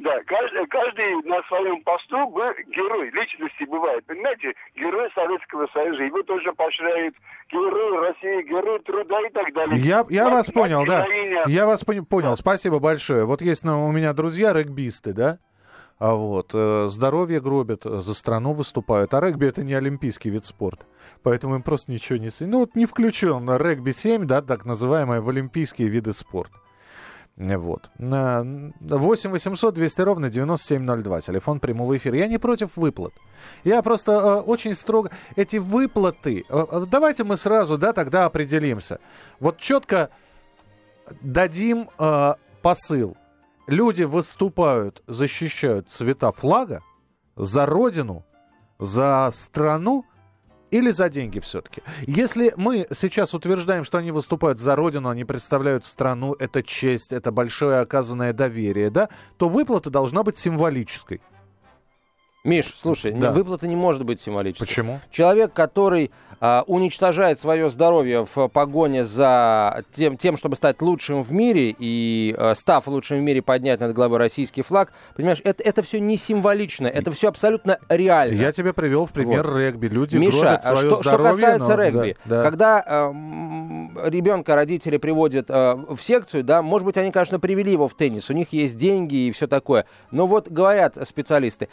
Да, 0.00 0.18
каждый, 0.26 0.66
каждый 0.68 1.22
на 1.28 1.42
своем 1.42 1.82
посту 1.82 2.26
был 2.28 2.50
герой, 2.74 3.10
личности 3.10 3.64
бывает. 3.64 4.02
Понимаете, 4.06 4.54
герой 4.74 5.10
Советского 5.14 5.66
Союза, 5.74 6.04
его 6.04 6.22
тоже 6.22 6.54
поощряют 6.54 7.14
герой 7.52 8.08
России, 8.08 8.48
герой 8.48 8.80
труда 8.80 9.20
и 9.20 9.30
так 9.30 9.52
далее. 9.52 9.78
Я, 9.78 10.06
я 10.08 10.30
вас 10.30 10.46
понял, 10.50 10.86
да. 10.86 11.04
Я 11.46 11.66
вас 11.66 11.84
понял, 11.84 12.34
спасибо 12.34 12.78
большое. 12.78 13.26
Вот 13.26 13.42
есть 13.42 13.62
ну, 13.62 13.86
у 13.86 13.92
меня 13.92 14.14
друзья 14.14 14.54
регбисты, 14.54 15.12
да? 15.12 15.38
А 15.98 16.14
вот, 16.14 16.52
э, 16.54 16.86
здоровье 16.88 17.42
гробят, 17.42 17.82
за 17.84 18.14
страну 18.14 18.54
выступают. 18.54 19.12
А 19.12 19.20
регби 19.20 19.48
это 19.48 19.62
не 19.62 19.74
олимпийский 19.74 20.30
вид 20.30 20.46
спорта. 20.46 20.86
Поэтому 21.22 21.56
им 21.56 21.62
просто 21.62 21.92
ничего 21.92 22.16
не... 22.16 22.30
Ну, 22.40 22.60
вот 22.60 22.74
не 22.74 22.86
включен 22.86 23.46
регби-7, 23.50 24.24
да, 24.24 24.40
так 24.40 24.64
называемое, 24.64 25.20
в 25.20 25.28
олимпийские 25.28 25.88
виды 25.88 26.12
спорта. 26.12 26.54
Вот. 27.40 27.90
8 27.98 29.30
800 29.30 29.74
200 29.74 30.00
ровно 30.02 30.28
9702. 30.28 31.20
Телефон 31.22 31.58
прямого 31.58 31.96
эфира. 31.96 32.18
Я 32.18 32.26
не 32.26 32.38
против 32.38 32.76
выплат. 32.76 33.14
Я 33.64 33.80
просто 33.82 34.12
э, 34.12 34.40
очень 34.40 34.74
строго... 34.74 35.10
Эти 35.36 35.56
выплаты... 35.56 36.44
Э, 36.50 36.66
э, 36.70 36.84
давайте 36.86 37.24
мы 37.24 37.38
сразу, 37.38 37.78
да, 37.78 37.94
тогда 37.94 38.26
определимся. 38.26 39.00
Вот 39.40 39.56
четко 39.56 40.10
дадим 41.22 41.88
э, 41.98 42.34
посыл. 42.60 43.16
Люди 43.66 44.02
выступают, 44.02 45.02
защищают 45.06 45.88
цвета 45.88 46.32
флага 46.32 46.82
за 47.36 47.64
родину, 47.64 48.26
за 48.78 49.30
страну, 49.32 50.04
или 50.70 50.90
за 50.90 51.08
деньги 51.08 51.40
все-таки? 51.40 51.82
Если 52.06 52.52
мы 52.56 52.86
сейчас 52.92 53.34
утверждаем, 53.34 53.84
что 53.84 53.98
они 53.98 54.10
выступают 54.10 54.58
за 54.60 54.76
родину, 54.76 55.08
они 55.08 55.24
представляют 55.24 55.84
страну, 55.84 56.34
это 56.38 56.62
честь, 56.62 57.12
это 57.12 57.32
большое 57.32 57.80
оказанное 57.80 58.32
доверие, 58.32 58.90
да, 58.90 59.08
то 59.36 59.48
выплата 59.48 59.90
должна 59.90 60.22
быть 60.22 60.36
символической. 60.36 61.20
Миш, 62.42 62.74
слушай, 62.74 63.12
да. 63.12 63.32
выплата 63.32 63.66
не 63.66 63.76
может 63.76 64.04
быть 64.04 64.18
символической. 64.18 64.66
Почему? 64.66 65.00
Человек, 65.10 65.52
который 65.52 66.10
а, 66.40 66.64
уничтожает 66.66 67.38
свое 67.38 67.68
здоровье 67.68 68.24
в 68.34 68.48
погоне 68.48 69.04
за 69.04 69.84
тем, 69.92 70.16
тем, 70.16 70.38
чтобы 70.38 70.56
стать 70.56 70.80
лучшим 70.80 71.22
в 71.22 71.30
мире 71.32 71.76
и, 71.78 72.34
а, 72.38 72.54
став 72.54 72.86
лучшим 72.86 73.18
в 73.18 73.20
мире, 73.20 73.42
поднять 73.42 73.80
над 73.80 73.92
головой 73.92 74.18
российский 74.18 74.62
флаг, 74.62 74.90
понимаешь, 75.14 75.42
это, 75.44 75.62
это 75.62 75.82
все 75.82 76.00
не 76.00 76.16
символично, 76.16 76.86
это 76.86 77.10
все 77.10 77.28
абсолютно 77.28 77.78
реально. 77.90 78.40
Я 78.40 78.52
тебе 78.52 78.72
привел 78.72 79.04
в 79.04 79.12
пример 79.12 79.46
вот. 79.46 79.58
регби. 79.58 79.88
Люди 79.88 80.16
Миша, 80.16 80.40
гробят 80.40 80.64
свое 80.64 80.78
что, 80.78 80.94
здоровье. 80.94 81.34
Что 81.34 81.42
касается 81.42 81.76
но... 81.76 81.82
регби, 81.82 82.16
да, 82.24 82.36
да. 82.36 82.42
когда 82.42 82.84
э, 82.86 84.08
ребенка 84.08 84.54
родители 84.54 84.96
приводят 84.96 85.50
э, 85.50 85.74
в 85.90 85.98
секцию, 86.00 86.42
да, 86.42 86.62
может 86.62 86.86
быть, 86.86 86.96
они, 86.96 87.10
конечно, 87.10 87.38
привели 87.38 87.72
его 87.72 87.86
в 87.86 87.92
теннис, 87.92 88.30
у 88.30 88.32
них 88.32 88.50
есть 88.54 88.78
деньги 88.78 89.28
и 89.28 89.30
все 89.30 89.46
такое, 89.46 89.84
но 90.10 90.26
вот 90.26 90.48
говорят 90.48 90.96
специалисты, 91.06 91.68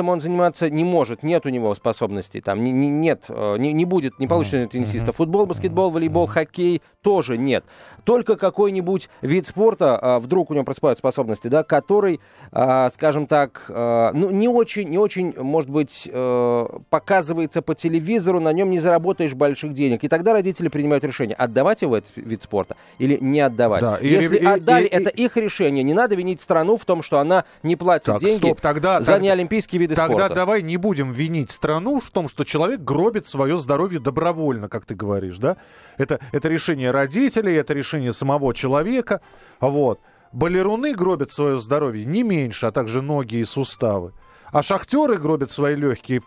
теннисом 0.00 0.08
он 0.08 0.20
заниматься 0.20 0.70
не 0.70 0.84
может, 0.84 1.22
нет 1.22 1.46
у 1.46 1.48
него 1.48 1.74
способностей, 1.74 2.40
там, 2.40 2.64
не, 2.64 2.72
не, 2.72 2.88
нет, 2.88 3.24
э, 3.28 3.56
не, 3.58 3.72
не 3.72 3.84
будет 3.84 4.18
не 4.18 4.26
получится 4.26 4.58
mm-hmm. 4.58 4.68
теннисиста. 4.68 5.12
Футбол, 5.12 5.46
баскетбол, 5.46 5.90
волейбол, 5.90 6.26
хоккей 6.26 6.82
тоже 7.02 7.38
нет. 7.38 7.64
Только 8.04 8.36
какой-нибудь 8.36 9.08
вид 9.22 9.46
спорта, 9.46 9.98
а, 9.98 10.18
вдруг 10.18 10.50
у 10.50 10.54
него 10.54 10.64
просыпают 10.64 10.98
способности, 10.98 11.48
да, 11.48 11.62
который, 11.62 12.20
а, 12.50 12.88
скажем 12.90 13.26
так, 13.26 13.66
а, 13.68 14.12
ну, 14.12 14.30
не 14.30 14.48
очень, 14.48 14.88
не 14.88 14.98
очень, 14.98 15.34
может 15.38 15.70
быть, 15.70 16.08
э, 16.10 16.66
показывается 16.88 17.62
по 17.62 17.74
телевизору, 17.74 18.40
на 18.40 18.52
нем 18.52 18.70
не 18.70 18.78
заработаешь 18.78 19.34
больших 19.34 19.74
денег. 19.74 20.04
И 20.04 20.08
тогда 20.08 20.32
родители 20.32 20.68
принимают 20.68 21.04
решение, 21.04 21.34
отдавать 21.36 21.82
его 21.82 21.96
этот 21.96 22.12
вид 22.16 22.42
спорта 22.42 22.76
или 22.98 23.18
не 23.20 23.40
отдавать. 23.40 23.82
Да, 23.82 23.98
Если 24.00 24.38
и, 24.38 24.44
отдали, 24.44 24.86
и, 24.86 24.88
это 24.88 25.10
и, 25.10 25.24
их 25.24 25.36
решение. 25.36 25.84
Не 25.84 25.94
надо 25.94 26.14
винить 26.14 26.40
страну 26.40 26.76
в 26.76 26.84
том, 26.84 27.02
что 27.02 27.18
она 27.18 27.44
не 27.62 27.76
платит 27.76 28.06
так, 28.06 28.20
деньги 28.20 28.46
стоп, 28.46 28.60
тогда, 28.60 29.00
за 29.00 29.12
так, 29.12 29.22
неолимпийские 29.22 29.78
виды 29.90 29.96
тогда 29.96 30.12
спорта. 30.14 30.28
Тогда 30.28 30.34
давай 30.34 30.62
не 30.62 30.76
будем 30.76 31.10
винить 31.10 31.50
страну 31.50 32.00
в 32.00 32.10
том, 32.10 32.28
что 32.28 32.44
человек 32.44 32.80
гробит 32.80 33.26
свое 33.26 33.56
здоровье 33.56 34.00
добровольно, 34.00 34.68
как 34.68 34.86
ты 34.86 34.94
говоришь, 34.94 35.38
да? 35.38 35.56
Это, 35.98 36.20
это 36.32 36.48
решение 36.48 36.90
родителей, 36.90 37.54
это 37.54 37.74
решение 37.74 38.12
самого 38.12 38.54
человека. 38.54 39.20
Вот. 39.60 40.00
Балеруны 40.32 40.94
гробят 40.94 41.32
свое 41.32 41.58
здоровье 41.58 42.04
не 42.04 42.22
меньше, 42.22 42.66
а 42.66 42.72
также 42.72 43.02
ноги 43.02 43.36
и 43.36 43.44
суставы. 43.44 44.12
А 44.52 44.62
шахтеры 44.62 45.16
гробят 45.16 45.50
свои 45.50 45.74
легкие 45.74 46.22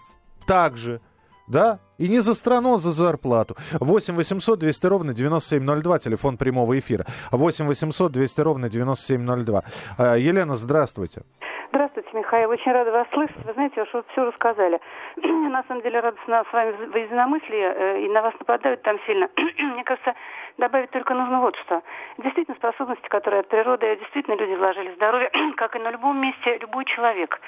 также. 0.46 1.01
Да? 1.47 1.79
И 1.97 2.07
не 2.07 2.19
за 2.19 2.33
страну, 2.33 2.75
а 2.75 2.77
за 2.77 2.91
зарплату. 2.91 3.55
8 3.79 4.15
800 4.15 4.59
200 4.59 4.85
ровно 4.88 5.13
9702, 5.13 6.00
телефон 6.00 6.38
прямого 6.38 6.77
эфира. 6.77 7.05
8 7.31 7.65
800 7.65 8.12
200 8.12 8.41
ровно 8.41 8.69
9702. 8.69 9.63
А, 9.97 10.17
Елена, 10.17 10.55
здравствуйте. 10.55 11.23
Здравствуйте, 11.69 12.09
Михаил. 12.13 12.50
Очень 12.50 12.71
рада 12.71 12.91
вас 12.91 13.07
слышать. 13.13 13.45
Вы 13.45 13.53
знаете, 13.53 13.83
вы 13.93 14.03
все 14.12 14.23
рассказали. 14.23 14.79
на 15.53 15.63
самом 15.67 15.81
деле 15.83 16.00
радостно 16.00 16.43
с 16.50 16.53
вами 16.53 16.71
в 16.71 16.95
единомыслие, 16.95 17.73
э, 17.73 18.01
и 18.05 18.09
на 18.09 18.21
вас 18.21 18.33
нападают 18.39 18.81
там 18.81 19.00
сильно. 19.05 19.29
Мне 19.38 19.83
кажется, 19.83 20.13
добавить 20.57 20.91
только 20.91 21.13
нужно 21.13 21.39
вот 21.39 21.55
что. 21.57 21.81
Действительно, 22.17 22.55
способности, 22.55 23.07
которые 23.07 23.41
от 23.41 23.48
природы, 23.48 23.95
действительно 23.98 24.36
люди 24.36 24.53
вложили 24.53 24.93
здоровье, 24.95 25.31
как 25.57 25.75
и 25.75 25.79
на 25.79 25.91
любом 25.91 26.19
месте 26.19 26.57
любой 26.60 26.86
человек. 26.86 27.39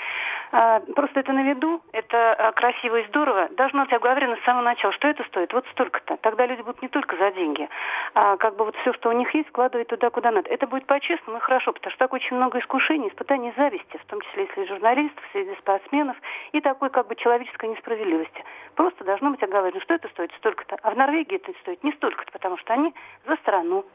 А, 0.51 0.79
просто 0.95 1.19
это 1.19 1.33
на 1.33 1.43
виду, 1.43 1.81
это 1.91 2.33
а, 2.33 2.51
красиво 2.51 2.97
и 2.97 3.07
здорово. 3.07 3.49
Должно 3.51 3.83
быть 3.83 3.93
оговорено 3.93 4.35
с 4.37 4.45
самого 4.45 4.63
начала, 4.63 4.93
что 4.93 5.07
это 5.07 5.23
стоит 5.25 5.53
вот 5.53 5.65
столько-то. 5.71 6.17
Тогда 6.17 6.45
люди 6.45 6.61
будут 6.61 6.81
не 6.81 6.87
только 6.87 7.15
за 7.17 7.31
деньги, 7.31 7.69
а 8.13 8.37
как 8.37 8.55
бы 8.55 8.65
вот 8.65 8.75
все, 8.77 8.93
что 8.93 9.09
у 9.09 9.13
них 9.13 9.33
есть, 9.33 9.49
вкладывать 9.49 9.87
туда, 9.87 10.09
куда 10.09 10.31
надо. 10.31 10.49
Это 10.49 10.67
будет 10.67 10.85
по-честному 10.85 11.37
и 11.37 11.41
хорошо, 11.41 11.73
потому 11.73 11.91
что 11.91 11.99
так 11.99 12.13
очень 12.13 12.35
много 12.35 12.59
искушений, 12.59 13.09
испытаний 13.09 13.53
зависти, 13.57 13.97
в 13.97 14.05
том 14.05 14.21
числе 14.21 14.47
среди 14.53 14.69
журналистов, 14.69 15.23
среди 15.31 15.53
спортсменов 15.55 16.17
и 16.51 16.61
такой 16.61 16.89
как 16.89 17.07
бы 17.07 17.15
человеческой 17.15 17.69
несправедливости. 17.69 18.43
Просто 18.75 19.03
должно 19.03 19.31
быть 19.31 19.43
оговорено, 19.43 19.81
что 19.81 19.93
это 19.93 20.07
стоит 20.09 20.31
столько-то. 20.37 20.77
А 20.81 20.91
в 20.91 20.97
Норвегии 20.97 21.35
это 21.35 21.51
стоит 21.61 21.83
не 21.83 21.91
столько-то, 21.93 22.31
потому 22.31 22.57
что 22.57 22.73
они 22.73 22.94
за 23.27 23.35
страну. 23.37 23.85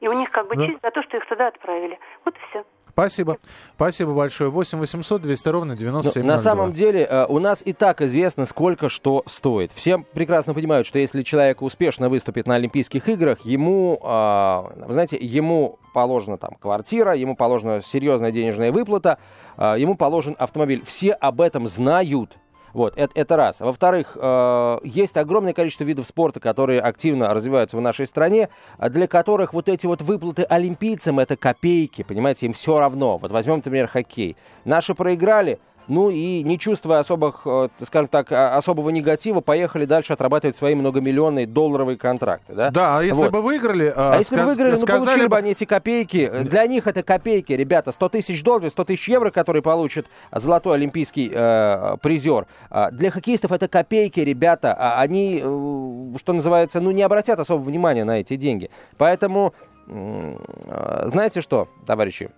И 0.00 0.08
у 0.08 0.12
них 0.12 0.30
как 0.30 0.48
бы 0.48 0.56
да. 0.56 0.66
честь 0.66 0.80
за 0.82 0.90
то, 0.90 1.02
что 1.02 1.16
их 1.16 1.28
туда 1.28 1.48
отправили. 1.48 1.98
Вот 2.24 2.34
и 2.34 2.38
все. 2.50 2.64
Спасибо. 2.92 3.38
Спасибо 3.76 4.12
большое. 4.12 4.50
8 4.50 4.78
800 4.78 5.22
200 5.22 5.48
ровно 5.48 5.76
9702. 5.76 6.22
Ну, 6.22 6.28
на 6.28 6.38
самом 6.38 6.72
деле 6.72 7.06
э, 7.08 7.24
у 7.26 7.38
нас 7.38 7.62
и 7.64 7.72
так 7.72 8.02
известно, 8.02 8.44
сколько 8.44 8.90
что 8.90 9.22
стоит. 9.26 9.72
Все 9.72 9.98
прекрасно 9.98 10.52
понимают, 10.52 10.86
что 10.86 10.98
если 10.98 11.22
человек 11.22 11.62
успешно 11.62 12.10
выступит 12.10 12.46
на 12.46 12.56
Олимпийских 12.56 13.08
играх, 13.08 13.40
ему, 13.46 13.98
э, 14.02 14.88
знаете, 14.92 15.16
ему 15.16 15.78
положена 15.94 16.36
там 16.36 16.56
квартира, 16.60 17.14
ему 17.14 17.34
положена 17.34 17.80
серьезная 17.80 18.30
денежная 18.30 18.72
выплата, 18.72 19.18
э, 19.56 19.76
ему 19.78 19.96
положен 19.96 20.36
автомобиль. 20.38 20.84
Все 20.84 21.12
об 21.12 21.40
этом 21.40 21.68
знают. 21.68 22.36
Вот, 22.72 22.94
это, 22.96 23.12
это 23.14 23.36
раз. 23.36 23.60
Во-вторых, 23.60 24.16
э, 24.20 24.78
есть 24.84 25.16
огромное 25.16 25.52
количество 25.52 25.84
видов 25.84 26.06
спорта, 26.06 26.40
которые 26.40 26.80
активно 26.80 27.32
развиваются 27.34 27.76
в 27.76 27.80
нашей 27.80 28.06
стране, 28.06 28.48
а 28.78 28.88
для 28.88 29.06
которых 29.06 29.52
вот 29.52 29.68
эти 29.68 29.86
вот 29.86 30.00
выплаты 30.00 30.42
олимпийцам 30.44 31.18
это 31.18 31.36
копейки, 31.36 32.02
понимаете, 32.02 32.46
им 32.46 32.52
все 32.52 32.78
равно. 32.78 33.18
Вот 33.18 33.30
возьмем, 33.30 33.56
например, 33.56 33.88
хоккей. 33.88 34.36
Наши 34.64 34.94
проиграли, 34.94 35.58
ну 35.88 36.10
и 36.10 36.42
не 36.42 36.58
чувствуя 36.58 37.00
особых, 37.00 37.42
э, 37.44 37.68
скажем 37.86 38.08
так, 38.08 38.30
а, 38.32 38.56
особого 38.56 38.90
негатива, 38.90 39.40
поехали 39.40 39.84
дальше 39.84 40.12
отрабатывать 40.12 40.56
свои 40.56 40.74
многомиллионные 40.74 41.46
долларовые 41.46 41.96
контракты. 41.98 42.54
Да, 42.54 42.70
да 42.70 42.98
а 42.98 43.02
если 43.02 43.22
вот. 43.22 43.32
бы 43.32 43.42
выиграли... 43.42 43.86
Э, 43.86 43.92
а 43.96 44.18
если 44.18 44.36
бы 44.36 44.44
выиграли, 44.44 44.76
ну 44.76 44.86
получили 44.86 45.26
бы 45.26 45.36
они 45.36 45.50
эти 45.50 45.64
копейки. 45.64 46.28
Для 46.44 46.66
них 46.66 46.86
это 46.86 47.02
копейки, 47.02 47.52
ребята. 47.52 47.92
100 47.92 48.08
тысяч 48.10 48.42
долларов, 48.42 48.70
100 48.70 48.84
тысяч 48.84 49.08
евро, 49.08 49.30
которые 49.30 49.62
получит 49.62 50.06
золотой 50.30 50.74
олимпийский 50.74 51.30
э, 51.32 51.96
призер. 52.00 52.46
А 52.70 52.90
для 52.90 53.10
хоккеистов 53.10 53.52
это 53.52 53.68
копейки, 53.68 54.20
ребята. 54.20 54.74
А 54.78 55.00
они, 55.00 55.40
э, 55.42 56.18
что 56.18 56.32
называется, 56.32 56.80
ну 56.80 56.90
не 56.90 57.02
обратят 57.02 57.38
особого 57.38 57.64
внимания 57.64 58.04
на 58.04 58.20
эти 58.20 58.36
деньги. 58.36 58.70
Поэтому, 58.98 59.54
э, 59.86 61.04
знаете 61.06 61.40
что, 61.40 61.68
товарищи? 61.86 62.30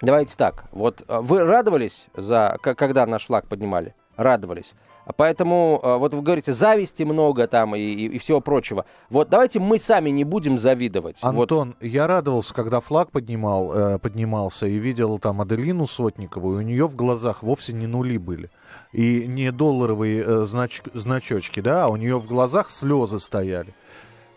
Давайте 0.00 0.36
так. 0.36 0.64
Вот 0.72 1.02
э, 1.06 1.20
вы 1.20 1.40
радовались, 1.40 2.06
за, 2.16 2.56
когда 2.62 3.06
наш 3.06 3.26
флаг 3.26 3.46
поднимали? 3.46 3.94
радовались. 4.20 4.74
Поэтому, 5.16 5.80
э, 5.82 5.96
вот 5.96 6.14
вы 6.14 6.22
говорите, 6.22 6.52
зависти 6.52 7.02
много 7.02 7.48
там 7.48 7.74
и, 7.74 7.80
и, 7.80 8.06
и 8.06 8.18
всего 8.18 8.40
прочего. 8.40 8.84
Вот 9.08 9.28
давайте 9.28 9.58
мы 9.58 9.78
сами 9.78 10.10
не 10.10 10.24
будем 10.24 10.58
завидовать. 10.58 11.16
Антон, 11.22 11.74
вот. 11.80 11.88
я 11.88 12.06
радовался, 12.06 12.54
когда 12.54 12.80
флаг 12.80 13.10
поднимал, 13.10 13.72
э, 13.72 13.98
поднимался 13.98 14.66
и 14.66 14.76
видел 14.76 15.18
там 15.18 15.40
Аделину 15.40 15.86
Сотникову, 15.86 16.54
и 16.54 16.56
у 16.58 16.60
нее 16.60 16.86
в 16.86 16.94
глазах 16.94 17.42
вовсе 17.42 17.72
не 17.72 17.86
нули 17.86 18.18
были. 18.18 18.50
И 18.92 19.24
не 19.26 19.50
долларовые 19.50 20.44
знач, 20.44 20.82
значочки, 20.94 21.60
да, 21.60 21.84
а 21.84 21.88
у 21.88 21.96
нее 21.96 22.18
в 22.18 22.26
глазах 22.26 22.70
слезы 22.70 23.18
стояли. 23.18 23.74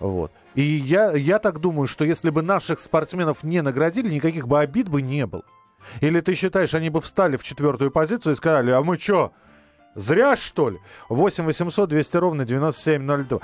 Вот. 0.03 0.33
И 0.53 0.61
я, 0.61 1.13
я 1.13 1.39
так 1.39 1.59
думаю, 1.59 1.87
что 1.87 2.03
если 2.03 2.29
бы 2.29 2.41
наших 2.41 2.81
спортсменов 2.81 3.41
не 3.43 3.61
наградили, 3.61 4.13
никаких 4.13 4.49
бы 4.49 4.59
обид 4.59 4.89
бы 4.89 5.01
не 5.01 5.25
было. 5.25 5.43
Или 6.01 6.19
ты 6.19 6.35
считаешь, 6.35 6.73
они 6.73 6.89
бы 6.89 6.99
встали 6.99 7.37
в 7.37 7.43
четвертую 7.43 7.89
позицию 7.89 8.33
и 8.33 8.35
сказали, 8.35 8.71
а 8.71 8.81
мы 8.81 8.97
что, 8.97 9.31
Зря, 9.95 10.35
что 10.35 10.71
ли? 10.71 10.79
8 11.07 11.45
800 11.45 11.87
200 11.87 12.17
ровно 12.17 12.45
9702. 12.45 13.39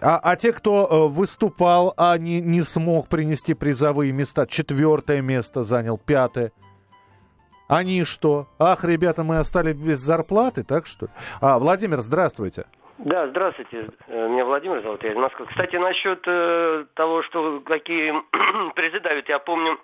А, 0.00 0.18
а 0.18 0.36
те, 0.36 0.52
кто 0.52 0.88
э, 0.90 1.08
выступал, 1.08 1.94
а 1.96 2.18
не, 2.18 2.40
не 2.40 2.62
смог 2.62 3.08
принести 3.08 3.54
призовые 3.54 4.10
места, 4.10 4.46
четвертое 4.46 5.20
место 5.20 5.62
занял, 5.62 5.98
пятое. 5.98 6.50
Они 7.68 8.04
что? 8.04 8.48
Ах, 8.58 8.84
ребята, 8.84 9.22
мы 9.22 9.36
остались 9.36 9.76
без 9.76 10.00
зарплаты, 10.00 10.64
так 10.64 10.86
что? 10.86 11.08
А, 11.40 11.58
Владимир, 11.58 12.00
здравствуйте. 12.00 12.64
Да, 12.98 13.26
здравствуйте. 13.28 13.88
Э, 14.06 14.28
меня 14.28 14.44
Владимир 14.44 14.80
зовут, 14.82 15.02
я 15.02 15.12
из 15.12 15.16
Москвы. 15.16 15.46
Кстати, 15.46 15.76
насчет 15.76 16.22
э, 16.26 16.84
того, 16.94 17.22
что 17.22 17.60
какие 17.60 18.14
призы 18.74 19.00
давят, 19.00 19.28
я 19.28 19.38
помню, 19.38 19.78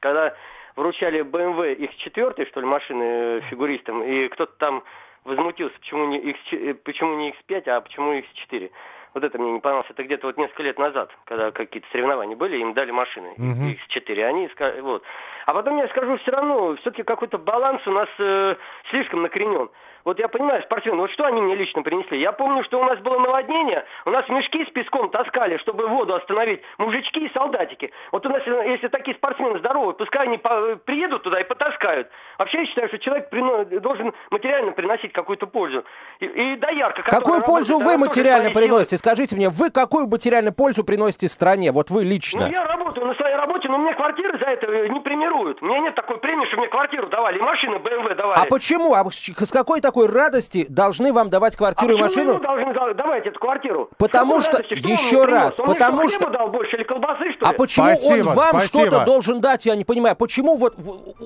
когда 0.00 0.34
вручали 0.74 1.22
BMW 1.22 1.76
X4, 1.76 2.48
что 2.48 2.60
ли, 2.60 2.66
машины 2.66 3.02
э, 3.02 3.40
фигуристам, 3.50 4.02
и 4.02 4.28
кто-то 4.28 4.52
там 4.58 4.84
возмутился, 5.24 5.76
почему 5.78 6.06
не, 6.06 6.18
X, 6.18 6.38
э, 6.52 6.74
почему 6.74 7.16
не 7.16 7.30
X5, 7.30 7.68
а 7.68 7.80
почему 7.80 8.14
X4. 8.14 8.70
Вот 9.14 9.24
это 9.24 9.38
мне 9.38 9.52
не 9.52 9.60
понравилось. 9.60 9.90
Это 9.90 10.04
где-то 10.04 10.26
вот 10.26 10.36
несколько 10.36 10.62
лет 10.62 10.78
назад, 10.78 11.10
когда 11.24 11.50
какие-то 11.50 11.88
соревнования 11.90 12.36
были, 12.36 12.58
им 12.58 12.74
дали 12.74 12.90
машины 12.90 13.34
uh-huh. 13.38 13.78
X4. 13.88 14.22
Они 14.24 14.50
вот. 14.82 15.02
А 15.46 15.54
потом 15.54 15.78
я 15.78 15.86
скажу, 15.88 16.16
все 16.18 16.30
равно, 16.32 16.74
все-таки 16.76 17.04
какой-то 17.04 17.38
баланс 17.38 17.80
у 17.86 17.92
нас 17.92 18.08
э, 18.18 18.56
слишком 18.90 19.22
накоренен. 19.22 19.70
Вот 20.04 20.20
я 20.20 20.28
понимаю, 20.28 20.62
спортсмены, 20.62 20.98
вот 20.98 21.10
что 21.10 21.24
они 21.24 21.40
мне 21.42 21.56
лично 21.56 21.82
принесли? 21.82 22.20
Я 22.20 22.30
помню, 22.30 22.62
что 22.62 22.78
у 22.80 22.84
нас 22.84 22.98
было 23.00 23.18
наводнение, 23.18 23.84
у 24.04 24.10
нас 24.10 24.28
мешки 24.28 24.64
с 24.64 24.68
песком 24.70 25.10
таскали, 25.10 25.56
чтобы 25.56 25.88
воду 25.88 26.14
остановить, 26.14 26.60
мужички 26.78 27.26
и 27.26 27.32
солдатики. 27.32 27.92
Вот 28.12 28.24
у 28.24 28.28
нас, 28.28 28.40
если 28.46 28.86
такие 28.86 29.16
спортсмены 29.16 29.58
здоровые, 29.58 29.94
пускай 29.94 30.26
они 30.26 30.38
по- 30.38 30.76
приедут 30.84 31.24
туда 31.24 31.40
и 31.40 31.44
потаскают. 31.44 32.08
Вообще 32.38 32.60
я 32.60 32.66
считаю, 32.66 32.86
что 32.88 32.98
человек 32.98 33.32
прино- 33.32 33.64
должен 33.80 34.12
материально 34.30 34.70
приносить 34.72 35.12
какую-то 35.12 35.48
пользу. 35.48 35.84
И, 36.20 36.26
и 36.26 36.56
доярка, 36.56 37.02
Какую 37.02 37.42
пользу 37.42 37.74
работает, 37.78 37.98
вы 38.00 38.06
материально 38.06 38.50
приносите? 38.50 38.96
Скажите 38.98 39.34
мне, 39.34 39.48
вы 39.48 39.70
какую 39.70 40.06
материальную 40.06 40.54
пользу 40.54 40.84
приносите 40.84 41.26
стране? 41.28 41.72
Вот 41.72 41.90
вы 41.90 42.04
лично. 42.04 42.46
Ну, 42.46 42.52
я 42.52 42.64
работаю 42.64 43.06
на 43.08 43.14
своей 43.14 43.34
работе, 43.34 43.68
но 43.68 43.78
мне 43.78 43.92
квартиры 43.94 44.38
за 44.38 44.46
это 44.46 44.88
не 44.88 45.00
премируют. 45.36 45.62
У 45.62 45.66
меня 45.66 45.80
нет 45.80 45.94
такой 45.94 46.18
премии, 46.18 46.46
что 46.46 46.56
мне 46.56 46.68
квартиру 46.68 47.08
давали, 47.08 47.38
и 47.38 47.42
машины 47.42 47.76
BMW 47.76 48.14
давали. 48.14 48.40
А 48.40 48.44
почему? 48.46 48.94
А 48.94 49.04
с 49.10 49.50
какой 49.50 49.80
такой 49.80 50.06
радости 50.06 50.66
должны 50.68 51.12
вам 51.12 51.30
давать 51.30 51.56
квартиру 51.56 51.94
а 51.94 51.98
и 51.98 52.02
машину? 52.02 52.40
должны 52.40 52.94
давать 52.94 53.26
эту 53.26 53.38
квартиру? 53.38 53.90
Потому 53.98 54.40
что, 54.40 54.58
еще 54.58 55.24
раз, 55.24 55.58
он 55.60 55.66
потому 55.66 56.08
что... 56.08 56.28
дал 56.30 56.48
больше 56.48 56.76
или 56.76 56.84
колбасы, 56.84 57.32
что 57.32 57.46
ли? 57.46 57.50
А 57.50 57.52
почему 57.52 57.86
спасибо, 57.86 58.28
он 58.28 58.34
вам 58.34 58.60
что-то 58.60 59.04
должен 59.04 59.40
дать, 59.40 59.66
я 59.66 59.76
не 59.76 59.84
понимаю. 59.84 60.16
Почему 60.16 60.56
вот, 60.56 60.76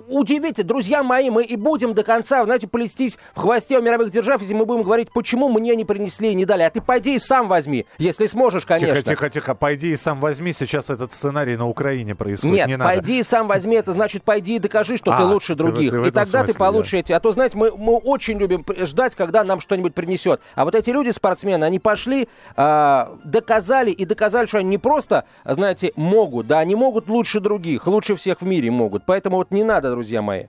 удивите, 0.08 0.62
друзья 0.62 1.02
мои, 1.02 1.30
мы 1.30 1.44
и 1.44 1.56
будем 1.56 1.94
до 1.94 2.02
конца, 2.02 2.44
знаете, 2.44 2.68
плестись 2.68 3.18
в 3.34 3.40
хвосте 3.40 3.78
у 3.78 3.82
мировых 3.82 4.10
держав, 4.10 4.40
если 4.40 4.54
мы 4.54 4.64
будем 4.66 4.82
говорить, 4.82 5.12
почему 5.12 5.48
мне 5.48 5.76
не 5.76 5.84
принесли 5.84 6.30
и 6.30 6.34
не 6.34 6.44
дали. 6.44 6.62
А 6.62 6.70
ты 6.70 6.80
пойди 6.80 7.14
и 7.14 7.18
сам 7.18 7.48
возьми, 7.48 7.86
если 7.98 8.26
сможешь, 8.26 8.64
конечно. 8.64 8.96
Тихо, 8.96 9.10
тихо, 9.10 9.30
тихо, 9.30 9.54
пойди 9.54 9.92
и 9.92 9.96
сам 9.96 10.20
возьми, 10.20 10.52
сейчас 10.52 10.90
этот 10.90 11.12
сценарий 11.12 11.56
на 11.56 11.68
Украине 11.68 12.14
происходит. 12.14 12.56
Нет, 12.56 12.68
не 12.68 12.78
пойди 12.78 13.18
и 13.18 13.22
сам 13.22 13.48
возьми, 13.48 13.76
это 13.76 13.92
значит, 14.00 14.22
пойди 14.22 14.56
и 14.56 14.58
докажи, 14.58 14.96
что 14.96 15.12
а, 15.12 15.18
ты 15.18 15.24
лучше 15.24 15.54
других. 15.54 15.90
Ты, 15.90 16.02
ты 16.02 16.08
и 16.08 16.10
тогда 16.10 16.24
смысле, 16.24 16.52
ты 16.52 16.58
получишь 16.58 16.92
да. 16.92 16.98
эти. 16.98 17.12
А 17.12 17.20
то, 17.20 17.32
знаете, 17.32 17.58
мы, 17.58 17.70
мы 17.76 17.96
очень 17.96 18.38
любим 18.38 18.64
ждать, 18.82 19.14
когда 19.14 19.44
нам 19.44 19.60
что-нибудь 19.60 19.94
принесет. 19.94 20.40
А 20.54 20.64
вот 20.64 20.74
эти 20.74 20.90
люди, 20.90 21.10
спортсмены, 21.10 21.64
они 21.64 21.78
пошли, 21.78 22.28
э, 22.56 23.06
доказали 23.24 23.90
и 23.90 24.04
доказали, 24.06 24.46
что 24.46 24.58
они 24.58 24.70
не 24.70 24.78
просто, 24.78 25.24
знаете, 25.44 25.92
могут, 25.96 26.46
да, 26.46 26.60
они 26.60 26.74
могут 26.74 27.08
лучше 27.08 27.40
других, 27.40 27.86
лучше 27.86 28.16
всех 28.16 28.40
в 28.40 28.46
мире 28.46 28.70
могут. 28.70 29.04
Поэтому 29.04 29.36
вот 29.36 29.50
не 29.50 29.64
надо, 29.64 29.90
друзья 29.90 30.22
мои. 30.22 30.46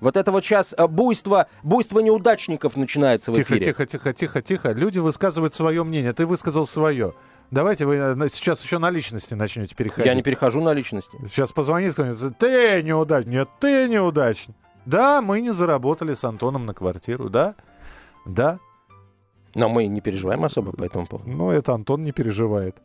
Вот 0.00 0.16
это 0.16 0.32
вот 0.32 0.44
сейчас 0.44 0.74
а, 0.76 0.88
буйство, 0.88 1.46
буйство 1.62 2.00
неудачников 2.00 2.76
начинается 2.76 3.30
в 3.30 3.36
тихо, 3.36 3.54
эфире. 3.54 3.66
Тихо, 3.66 3.86
тихо, 3.86 4.12
тихо, 4.12 4.42
тихо. 4.42 4.72
Люди 4.72 4.98
высказывают 4.98 5.54
свое 5.54 5.84
мнение. 5.84 6.12
Ты 6.12 6.26
высказал 6.26 6.66
свое. 6.66 7.14
Давайте 7.50 7.84
вы 7.84 7.96
э, 7.96 8.28
сейчас 8.30 8.62
еще 8.62 8.78
на 8.78 8.90
личности 8.90 9.34
начнете 9.34 9.74
переходить. 9.74 10.06
Я 10.06 10.14
не 10.14 10.22
перехожу 10.22 10.60
на 10.60 10.72
личности. 10.72 11.18
Сейчас 11.28 11.52
позвонит 11.52 11.94
кто-нибудь. 11.94 12.38
Ты 12.38 12.82
неудачник. 12.82 13.32
Нет, 13.32 13.48
ты 13.58 13.88
неудачник. 13.88 14.54
Да, 14.86 15.20
мы 15.20 15.40
не 15.40 15.52
заработали 15.52 16.14
с 16.14 16.24
Антоном 16.24 16.64
на 16.66 16.74
квартиру, 16.74 17.28
да? 17.28 17.54
Да. 18.24 18.58
Но 19.54 19.68
мы 19.68 19.86
не 19.86 20.00
переживаем 20.00 20.44
особо 20.44 20.72
по 20.72 20.84
этому 20.84 21.06
поводу. 21.06 21.28
Ну, 21.28 21.50
это 21.50 21.74
Антон 21.74 22.04
не 22.04 22.12
переживает. 22.12 22.76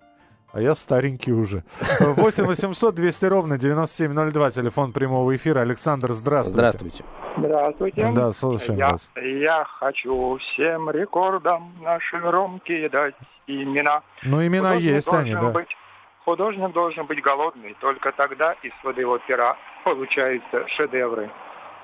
А 0.55 0.61
я 0.61 0.73
старенький 0.73 1.33
уже. 1.33 1.63
8 1.99 2.45
800 2.45 2.95
200 2.95 3.25
ровно 3.25 3.57
9702, 3.57 4.51
телефон 4.51 4.93
прямого 4.93 5.35
эфира. 5.35 5.59
Александр, 5.59 6.13
здравствуйте. 6.13 6.57
Здравствуйте. 6.57 7.03
Здравствуйте. 7.35 8.11
Да, 8.15 8.31
слушаем 8.31 8.79
я, 8.79 8.91
вас. 8.91 9.09
Я 9.17 9.65
хочу 9.65 10.37
всем 10.37 10.89
рекордам 10.89 11.73
наши 11.81 12.17
громкие 12.19 12.87
дать 12.87 13.15
имена. 13.47 14.01
Ну, 14.23 14.47
имена 14.47 14.75
художник 14.75 14.93
есть 14.93 15.11
они, 15.11 15.33
да. 15.33 15.51
Быть, 15.51 15.75
художник 16.23 16.71
должен 16.71 17.05
быть 17.05 17.21
голодный, 17.21 17.75
только 17.81 18.13
тогда 18.13 18.53
из 18.63 18.71
своего 18.79 19.17
пера 19.27 19.57
получаются 19.83 20.65
шедевры. 20.69 21.29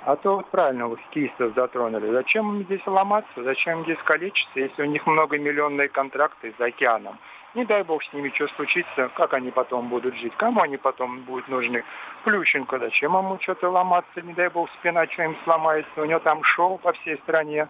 А 0.05 0.15
то 0.15 0.37
вот 0.37 0.49
правильно 0.49 0.87
вы 0.87 0.95
хоккеистов 0.95 1.53
затронули. 1.55 2.09
Зачем 2.09 2.55
им 2.55 2.63
здесь 2.63 2.87
ломаться, 2.87 3.43
зачем 3.43 3.79
им 3.79 3.83
здесь 3.83 3.99
калечиться, 4.05 4.61
если 4.61 4.81
у 4.81 4.85
них 4.85 5.05
многомиллионные 5.05 5.89
контракты 5.89 6.53
за 6.57 6.67
океаном? 6.67 7.19
Не 7.53 7.65
дай 7.65 7.83
бог 7.83 8.01
с 8.01 8.13
ними 8.13 8.31
что 8.33 8.47
случится, 8.49 9.09
как 9.15 9.33
они 9.33 9.51
потом 9.51 9.89
будут 9.89 10.15
жить, 10.15 10.33
кому 10.37 10.61
они 10.61 10.77
потом 10.77 11.21
будут 11.23 11.49
нужны. 11.49 11.83
Плющенко, 12.23 12.79
зачем 12.79 13.17
ему 13.17 13.37
что-то 13.41 13.69
ломаться, 13.69 14.21
не 14.21 14.33
дай 14.33 14.49
бог 14.49 14.69
спина 14.79 15.05
что 15.07 15.23
им 15.23 15.35
сломается, 15.43 16.01
у 16.01 16.05
него 16.05 16.19
там 16.19 16.43
шоу 16.43 16.77
по 16.77 16.93
всей 16.93 17.17
стране. 17.17 17.67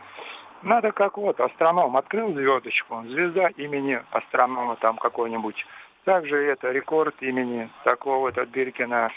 Надо 0.61 0.91
как 0.91 1.17
вот, 1.17 1.39
астроном 1.39 1.97
открыл 1.97 2.31
звездочку, 2.33 3.03
звезда 3.07 3.47
имени 3.57 3.99
астронома 4.11 4.75
там 4.75 4.97
какой-нибудь. 4.97 5.65
Также 6.05 6.37
это 6.37 6.71
рекорд 6.71 7.15
имени 7.21 7.67
такого-то 7.83 8.45
Биркина 8.45 9.11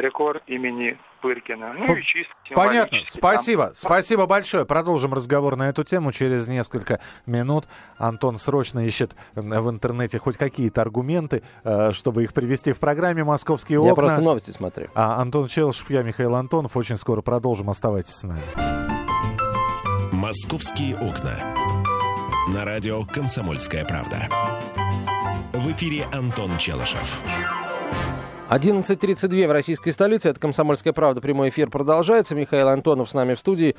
рекорд 0.00 0.42
имени 0.46 0.98
Пыркина. 1.20 1.74
Ну 1.74 1.94
и 1.94 2.02
чисто 2.02 2.32
Понятно. 2.54 2.98
Спасибо. 3.04 3.66
Там. 3.66 3.74
Спасибо 3.74 4.26
большое. 4.26 4.64
Продолжим 4.64 5.14
разговор 5.14 5.56
на 5.56 5.68
эту 5.68 5.84
тему 5.84 6.12
через 6.12 6.48
несколько 6.48 7.00
минут. 7.26 7.66
Антон 7.98 8.36
срочно 8.36 8.84
ищет 8.84 9.14
в 9.34 9.70
интернете 9.70 10.18
хоть 10.18 10.36
какие-то 10.36 10.80
аргументы, 10.80 11.42
э, 11.64 11.92
чтобы 11.92 12.24
их 12.24 12.32
привести 12.32 12.72
в 12.72 12.78
программе 12.78 13.22
«Московские 13.24 13.78
окна». 13.78 13.90
Я 13.90 13.94
просто 13.94 14.20
новости 14.20 14.50
смотрю. 14.50 14.88
А 14.94 15.20
Антон 15.20 15.48
Челшев, 15.48 15.90
я 15.90 16.02
Михаил 16.02 16.34
Антонов. 16.34 16.76
Очень 16.76 16.96
скоро 16.96 17.20
продолжим. 17.20 17.70
Оставайтесь 17.70 18.14
с 18.14 18.24
нами. 18.24 18.42
«Московские 20.12 20.96
окна». 20.96 21.36
На 22.48 22.64
радио 22.64 23.04
«Комсомольская 23.04 23.84
правда». 23.84 24.28
В 25.52 25.70
эфире 25.72 26.06
Антон 26.12 26.56
Челышев. 26.58 27.20
11.32 28.50 29.46
в 29.46 29.52
российской 29.52 29.92
столице. 29.92 30.28
Это 30.28 30.40
«Комсомольская 30.40 30.92
правда». 30.92 31.20
Прямой 31.20 31.50
эфир 31.50 31.70
продолжается. 31.70 32.34
Михаил 32.34 32.68
Антонов 32.68 33.08
с 33.08 33.14
нами 33.14 33.34
в 33.34 33.38
студии. 33.38 33.76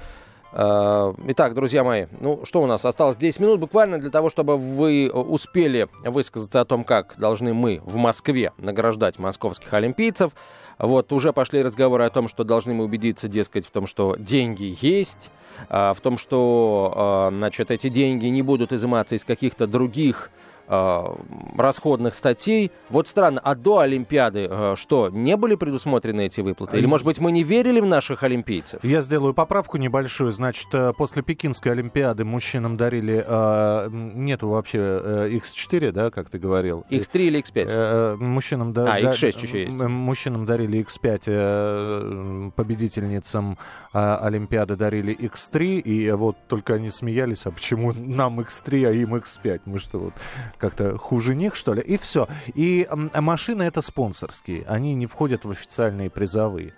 А, 0.53 1.13
итак, 1.27 1.55
друзья 1.55 1.83
мои, 1.83 2.05
ну 2.21 2.45
что 2.45 2.61
у 2.61 2.67
нас? 2.67 2.85
Осталось 2.85 3.17
10 3.17 3.41
минут 3.41 3.59
буквально 3.59 3.97
для 3.97 4.09
того, 4.09 4.29
чтобы 4.29 4.55
вы 4.55 5.11
успели 5.11 5.89
высказаться 6.05 6.61
о 6.61 6.65
том, 6.65 6.85
как 6.85 7.15
должны 7.17 7.53
мы 7.53 7.81
в 7.83 7.97
Москве 7.97 8.53
награждать 8.57 9.19
московских 9.19 9.73
олимпийцев. 9.73 10.31
Вот 10.79 11.11
уже 11.11 11.33
пошли 11.33 11.61
разговоры 11.61 12.05
о 12.05 12.09
том, 12.09 12.29
что 12.29 12.45
должны 12.45 12.73
мы 12.73 12.85
убедиться, 12.85 13.27
дескать, 13.27 13.65
в 13.65 13.71
том, 13.71 13.87
что 13.87 14.15
деньги 14.17 14.77
есть, 14.79 15.31
а, 15.67 15.93
в 15.93 15.99
том, 15.99 16.17
что, 16.17 16.93
а, 16.95 17.29
значит, 17.29 17.71
эти 17.71 17.89
деньги 17.89 18.27
не 18.27 18.41
будут 18.41 18.71
изыматься 18.71 19.15
из 19.15 19.25
каких-то 19.25 19.67
других 19.67 20.31
расходных 20.67 22.15
статей. 22.15 22.71
Вот 22.89 23.07
странно, 23.07 23.41
а 23.43 23.55
до 23.55 23.79
Олимпиады 23.79 24.47
э, 24.49 24.75
что, 24.77 25.09
не 25.09 25.35
были 25.37 25.55
предусмотрены 25.55 26.25
эти 26.25 26.41
выплаты? 26.41 26.77
Или, 26.77 26.85
может 26.85 27.05
быть, 27.05 27.19
мы 27.19 27.31
не 27.31 27.43
верили 27.43 27.79
в 27.79 27.85
наших 27.85 28.23
олимпийцев? 28.23 28.83
Я 28.83 29.01
сделаю 29.01 29.33
поправку 29.33 29.77
небольшую. 29.77 30.31
Значит, 30.31 30.67
э, 30.73 30.93
после 30.97 31.21
Пекинской 31.23 31.71
Олимпиады 31.71 32.23
мужчинам 32.25 32.77
дарили... 32.77 33.23
Э, 33.27 33.89
нету 33.91 34.49
вообще 34.49 34.79
э, 34.79 35.29
X4, 35.31 35.91
да, 35.91 36.11
как 36.11 36.29
ты 36.29 36.39
говорил? 36.39 36.85
X3 36.89 37.19
или 37.19 37.39
X5? 37.41 37.65
Э, 37.67 38.15
мужчинам 38.17 38.73
да, 38.73 38.93
а, 38.93 39.01
да, 39.01 39.11
X6 39.11 39.43
еще 39.43 39.63
есть. 39.63 39.75
Мужчинам 39.75 40.45
дарили 40.45 40.83
X5, 40.83 41.23
э, 41.25 42.51
победительницам 42.55 43.57
э, 43.93 44.15
Олимпиады 44.21 44.75
дарили 44.75 45.15
X3, 45.15 45.79
и 45.79 46.11
вот 46.11 46.37
только 46.47 46.75
они 46.75 46.89
смеялись, 46.89 47.45
а 47.45 47.51
почему 47.51 47.93
нам 47.93 48.39
X3, 48.39 48.87
а 48.87 48.91
им 48.91 49.15
X5? 49.15 49.61
Мы 49.65 49.79
что, 49.79 49.99
вот 49.99 50.13
как-то 50.61 50.97
хуже 50.97 51.35
них, 51.35 51.55
что 51.55 51.73
ли? 51.73 51.81
И 51.81 51.97
все. 51.97 52.27
И 52.53 52.87
машины 53.15 53.63
это 53.63 53.81
спонсорские, 53.81 54.63
они 54.67 54.93
не 54.93 55.07
входят 55.07 55.43
в 55.43 55.51
официальные 55.51 56.09
призовые. 56.09 56.73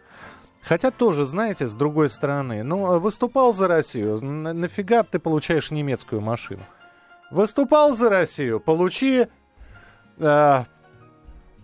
Хотя 0.61 0.91
тоже, 0.91 1.25
знаете, 1.25 1.67
с 1.67 1.75
другой 1.75 2.09
стороны, 2.09 2.63
ну, 2.63 2.97
выступал 2.99 3.51
за 3.51 3.67
Россию, 3.67 4.17
на 4.23 4.53
нафига 4.53 5.03
ты 5.03 5.19
получаешь 5.19 5.71
немецкую 5.71 6.21
машину? 6.21 6.61
Выступал 7.31 7.93
за 7.93 8.09
Россию, 8.09 8.61
получи 8.61 9.27
э, 10.17 10.63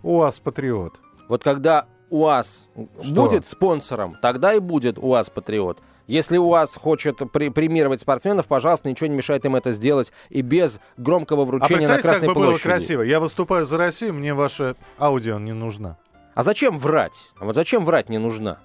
УАЗ 0.02 0.40
Патриот. 0.40 1.00
Вот 1.28 1.42
когда 1.42 1.86
УАЗ 2.10 2.68
Что? 3.02 3.14
будет 3.14 3.46
спонсором, 3.46 4.18
тогда 4.20 4.52
и 4.52 4.58
будет 4.58 4.98
УАЗ 4.98 5.30
Патриот. 5.30 5.78
Если 6.10 6.36
УАЗ 6.38 6.74
хочет 6.76 7.18
при- 7.32 7.50
премировать 7.50 8.00
спортсменов, 8.00 8.46
пожалуйста, 8.48 8.88
ничего 8.88 9.06
не 9.06 9.14
мешает 9.16 9.44
им 9.44 9.54
это 9.54 9.70
сделать 9.70 10.12
и 10.28 10.42
без 10.42 10.80
громкого 10.96 11.42
А 11.42 11.44
вручения 11.44 11.86
на 11.86 11.94
представляете, 11.96 12.02
Красной 12.08 12.26
как 12.26 12.34
бы 12.34 12.40
было 12.40 12.50
площади. 12.50 12.68
красиво? 12.68 13.02
Я 13.02 13.20
выступаю 13.20 13.64
за 13.66 13.78
Россию, 13.78 14.14
мне 14.14 14.34
ваша 14.34 14.74
аудио 14.98 15.38
не 15.38 15.52
нужна. 15.52 15.98
А 16.34 16.42
зачем 16.42 16.78
врать? 16.78 17.30
А 17.38 17.44
вот 17.44 17.54
зачем 17.54 17.84
врать 17.84 18.08
не 18.08 18.18
нужна? 18.18 18.58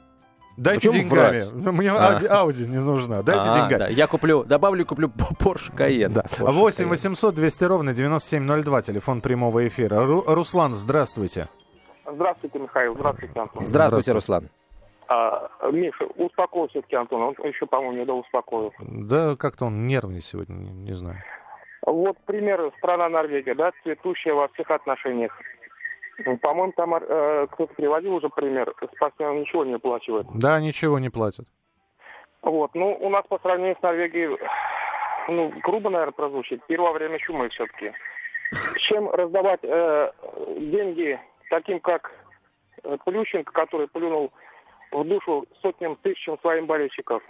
Дайте 0.58 0.90
Почему 0.90 1.04
деньгами. 1.04 1.38
врать? 1.38 1.74
Мне 1.74 1.92
А. 1.92 2.18
ауди- 2.18 2.28
аудио 2.28 2.66
не 2.66 2.78
нужна. 2.80 3.22
Дайте 3.22 3.44
А, 3.48 3.54
деньгами. 3.54 3.78
да, 3.80 3.88
Я 3.90 4.08
куплю, 4.08 4.44
добавлю, 4.44 4.82
и 4.84 4.86
куплю 4.86 5.10
Porsche 5.40 5.72
Cayenne. 5.76 6.10
Да. 6.14 6.22
Porsche 6.22 6.52
8 6.52 6.86
Cayenne. 6.86 6.90
800 6.90 7.36
200 7.36 7.64
ровно 7.66 7.94
9702, 7.94 8.82
телефон 8.82 9.22
прямого 9.22 9.68
эфира. 9.68 9.98
Ру- 9.98 10.24
Руслан, 10.26 10.74
здравствуйте. 10.74 11.50
Здравствуйте, 12.12 12.58
Михаил. 12.60 12.96
Здравствуйте, 12.96 13.40
Антон. 13.40 13.66
Здравствуйте, 13.66 13.70
Здравствуйте. 13.70 14.12
Руслан. 14.14 14.50
А, 15.08 15.50
Миша, 15.72 16.06
успокой 16.16 16.68
все-таки 16.70 16.96
Антон. 16.96 17.22
Он 17.22 17.36
еще, 17.48 17.66
по-моему, 17.66 18.06
не 18.06 18.12
успокоил. 18.12 18.74
Да, 18.80 19.36
как-то 19.36 19.66
он 19.66 19.86
нервный 19.86 20.22
сегодня, 20.22 20.56
не, 20.56 20.72
не 20.72 20.94
знаю. 20.94 21.18
Вот 21.86 22.18
пример 22.26 22.72
страна 22.80 23.10
Норвегия, 23.10 23.54
да, 23.54 23.72
цветущая 23.84 24.34
во 24.34 24.48
всех 24.50 24.72
отношениях. 24.72 25.38
Ну, 26.26 26.38
По-моему, 26.38 26.74
там 26.76 26.96
э, 26.96 27.48
кто-то 27.52 27.74
приводил 27.76 28.16
уже 28.16 28.30
пример, 28.30 28.74
спортсменам 28.96 29.42
ничего 29.42 29.66
не 29.66 29.74
оплачивают. 29.74 30.28
Да, 30.34 30.60
ничего 30.60 30.98
не 30.98 31.10
платят. 31.10 31.46
Вот, 32.42 32.74
ну, 32.74 32.98
у 33.00 33.10
нас 33.10 33.26
по 33.28 33.38
сравнению 33.40 33.76
с 33.78 33.82
Норвегией, 33.82 34.38
ну, 35.28 35.52
грубо, 35.64 35.90
наверное, 35.90 36.14
прозвучит, 36.14 36.66
пир 36.68 36.82
во 36.82 36.94
время 36.94 37.20
чумы 37.20 37.50
все-таки. 37.50 37.92
Чем 38.88 39.10
раздавать 39.10 39.60
э, 39.64 40.12
деньги 40.58 41.20
таким, 41.50 41.80
как 41.80 42.12
э, 42.84 42.98
Плющенко, 43.04 43.52
который 43.52 43.88
плюнул 43.88 44.32
в 44.92 45.04
душу 45.04 45.46
сотням 45.62 45.98
тысячам 46.02 46.38
своим 46.42 46.66
болельщиков, 46.68 47.22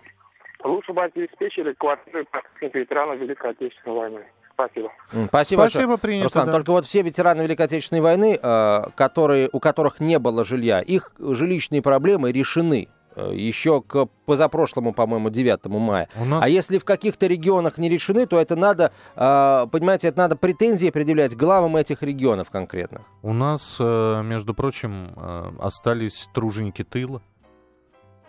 лучше 0.63 0.93
бы 0.93 1.03
обеспечили 1.03 1.73
квартиры 1.73 2.25
ветеранов 2.61 3.19
Великой 3.19 3.51
Отечественной 3.51 3.95
войны. 3.95 4.21
Спасибо. 4.53 4.89
Спасибо, 5.09 5.27
Спасибо, 5.27 5.61
большое. 5.63 5.97
принято, 5.97 6.23
Руслан, 6.25 6.45
да. 6.45 6.51
только 6.53 6.71
вот 6.71 6.85
все 6.85 7.01
ветераны 7.01 7.41
Великой 7.41 7.65
Отечественной 7.65 8.01
войны, 8.01 8.39
э, 8.41 8.81
которые, 8.95 9.49
у 9.51 9.59
которых 9.59 9.99
не 9.99 10.17
было 10.17 10.45
жилья, 10.45 10.79
их 10.79 11.11
жилищные 11.19 11.81
проблемы 11.81 12.31
решены 12.31 12.87
э, 13.17 13.31
еще 13.33 13.81
к 13.81 14.07
позапрошлому, 14.25 14.93
по-моему, 14.93 15.29
9 15.29 15.65
мая. 15.67 16.07
У 16.19 16.23
нас- 16.25 16.43
А 16.43 16.47
если 16.47 16.77
в 16.77 16.85
каких-то 16.85 17.27
регионах 17.27 17.77
не 17.77 17.89
решены, 17.89 18.25
то 18.27 18.39
это 18.39 18.55
надо, 18.55 18.93
э, 19.17 19.67
понимаете, 19.71 20.07
это 20.09 20.17
надо 20.19 20.35
претензии 20.37 20.89
предъявлять 20.89 21.35
главам 21.35 21.75
этих 21.75 22.01
регионов 22.01 22.49
конкретных. 22.49 23.01
У 23.23 23.33
нас, 23.33 23.77
между 23.79 24.53
прочим, 24.53 25.13
остались 25.59 26.29
труженики 26.33 26.83
тыла. 26.85 27.21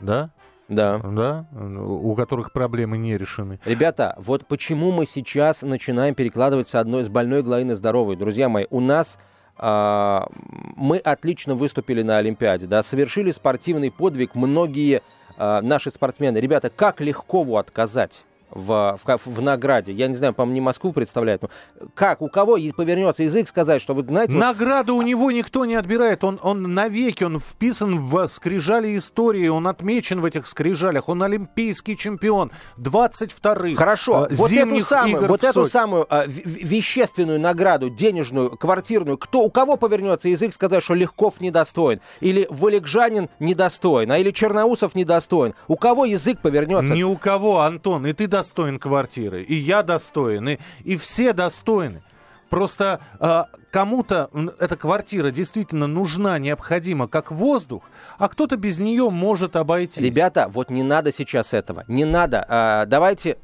Да? 0.01 0.31
Да. 0.69 0.99
Да? 0.99 1.47
У 1.53 2.15
которых 2.15 2.53
проблемы 2.53 2.99
не 2.99 3.17
решены. 3.17 3.61
Ребята, 3.65 4.15
вот 4.19 4.47
почему 4.47 4.91
мы 4.91 5.07
сейчас 5.07 5.63
начинаем 5.63 6.15
перекладывать 6.15 6.69
с 6.69 6.75
одной 6.75 7.05
с 7.05 7.09
больной 7.09 7.43
головы 7.43 7.65
на 7.65 7.75
здоровую. 7.75 8.17
Друзья 8.17 8.49
мои, 8.49 8.67
у 8.71 8.81
нас 8.81 9.19
а, 9.59 10.29
мы 10.77 10.99
отлично 10.99 11.55
выступили 11.55 12.03
на 12.03 12.19
Олимпиаде, 12.19 12.67
да, 12.67 12.83
совершили 12.83 13.31
спортивный 13.31 13.91
подвиг 13.91 14.35
многие 14.35 15.03
а, 15.37 15.63
наши 15.63 15.91
спортсмены. 15.91 16.39
Ребята, 16.39 16.69
как 16.69 17.01
легко 17.01 17.43
его 17.43 17.59
отказать? 17.59 18.25
В, 18.51 18.99
в, 19.05 19.19
в 19.27 19.43
награде. 19.43 19.93
Я 19.93 20.07
не 20.07 20.15
знаю, 20.15 20.33
по-моему, 20.33 20.55
не 20.55 20.61
Москву 20.61 20.93
представляет. 20.93 21.43
Но 21.43 21.49
как, 21.95 22.23
у 22.23 22.29
кого 22.29 22.57
повернется 22.77 23.23
язык 23.25 23.49
сказать, 23.49 23.83
что 23.83 23.93
вы 23.93 24.03
знаете... 24.03 24.35
вот- 24.37 24.41
Награду 24.41 24.95
у 24.95 25.03
него 25.03 25.31
никто 25.33 25.65
не 25.65 25.75
отбирает. 25.75 26.23
Он, 26.25 26.39
он 26.43 26.63
навеки, 26.75 27.25
он 27.25 27.39
вписан 27.41 27.99
в 27.99 28.29
скрижали 28.29 28.97
истории, 28.97 29.49
он 29.49 29.67
отмечен 29.67 30.21
в 30.21 30.25
этих 30.25 30.47
скрижалях. 30.47 31.09
Он 31.09 31.23
олимпийский 31.23 31.97
чемпион. 31.97 32.51
22-х. 32.79 33.75
Хорошо, 33.77 34.27
э, 34.31 34.35
вот 34.35 34.51
эту 34.53 34.81
самую, 34.83 35.27
вот 35.27 35.45
эту 35.45 35.67
самую 35.67 36.07
в- 36.07 36.27
вещественную 36.29 37.41
награду, 37.41 37.91
денежную, 37.91 38.51
квартирную, 38.51 39.19
кто, 39.19 39.41
у 39.43 39.51
кого 39.51 39.77
повернется 39.77 40.29
язык 40.29 40.53
сказать, 40.53 40.83
что 40.83 40.95
Легков 40.95 41.41
недостоин, 41.41 42.01
или 42.21 42.47
Валикжанин 42.51 43.29
недостоин, 43.41 44.11
а 44.13 44.19
или 44.19 44.31
Черноусов 44.31 44.95
недостоин? 44.95 45.55
У 45.69 45.77
кого 45.77 46.05
язык 46.05 46.41
повернется? 46.41 46.95
Ни 46.95 47.03
у 47.03 47.17
кого, 47.17 47.61
Антон, 47.61 48.07
и 48.07 48.13
ты 48.13 48.27
достоин 48.37 48.79
квартиры, 48.79 49.43
и 49.43 49.55
я 49.55 49.83
достоин, 49.83 50.49
и, 50.49 50.59
и 50.85 50.97
все 50.99 51.33
достойны. 51.33 52.03
Просто 52.51 53.01
э, 53.19 53.45
кому-то 53.71 54.31
эта 54.61 54.77
квартира 54.77 55.31
действительно 55.31 55.87
нужна, 55.87 56.39
необходима, 56.39 57.09
как 57.09 57.33
воздух, 57.33 57.83
а 58.19 58.29
кто-то 58.29 58.57
без 58.57 58.79
нее 58.79 59.09
может 59.09 59.57
обойтись. 59.57 60.03
Ребята, 60.03 60.49
вот 60.49 60.71
не 60.71 60.83
надо 60.83 61.13
сейчас 61.13 61.55
этого, 61.55 61.85
не 61.89 62.05
надо. 62.05 62.45
А, 62.49 62.87
давайте... 62.87 63.39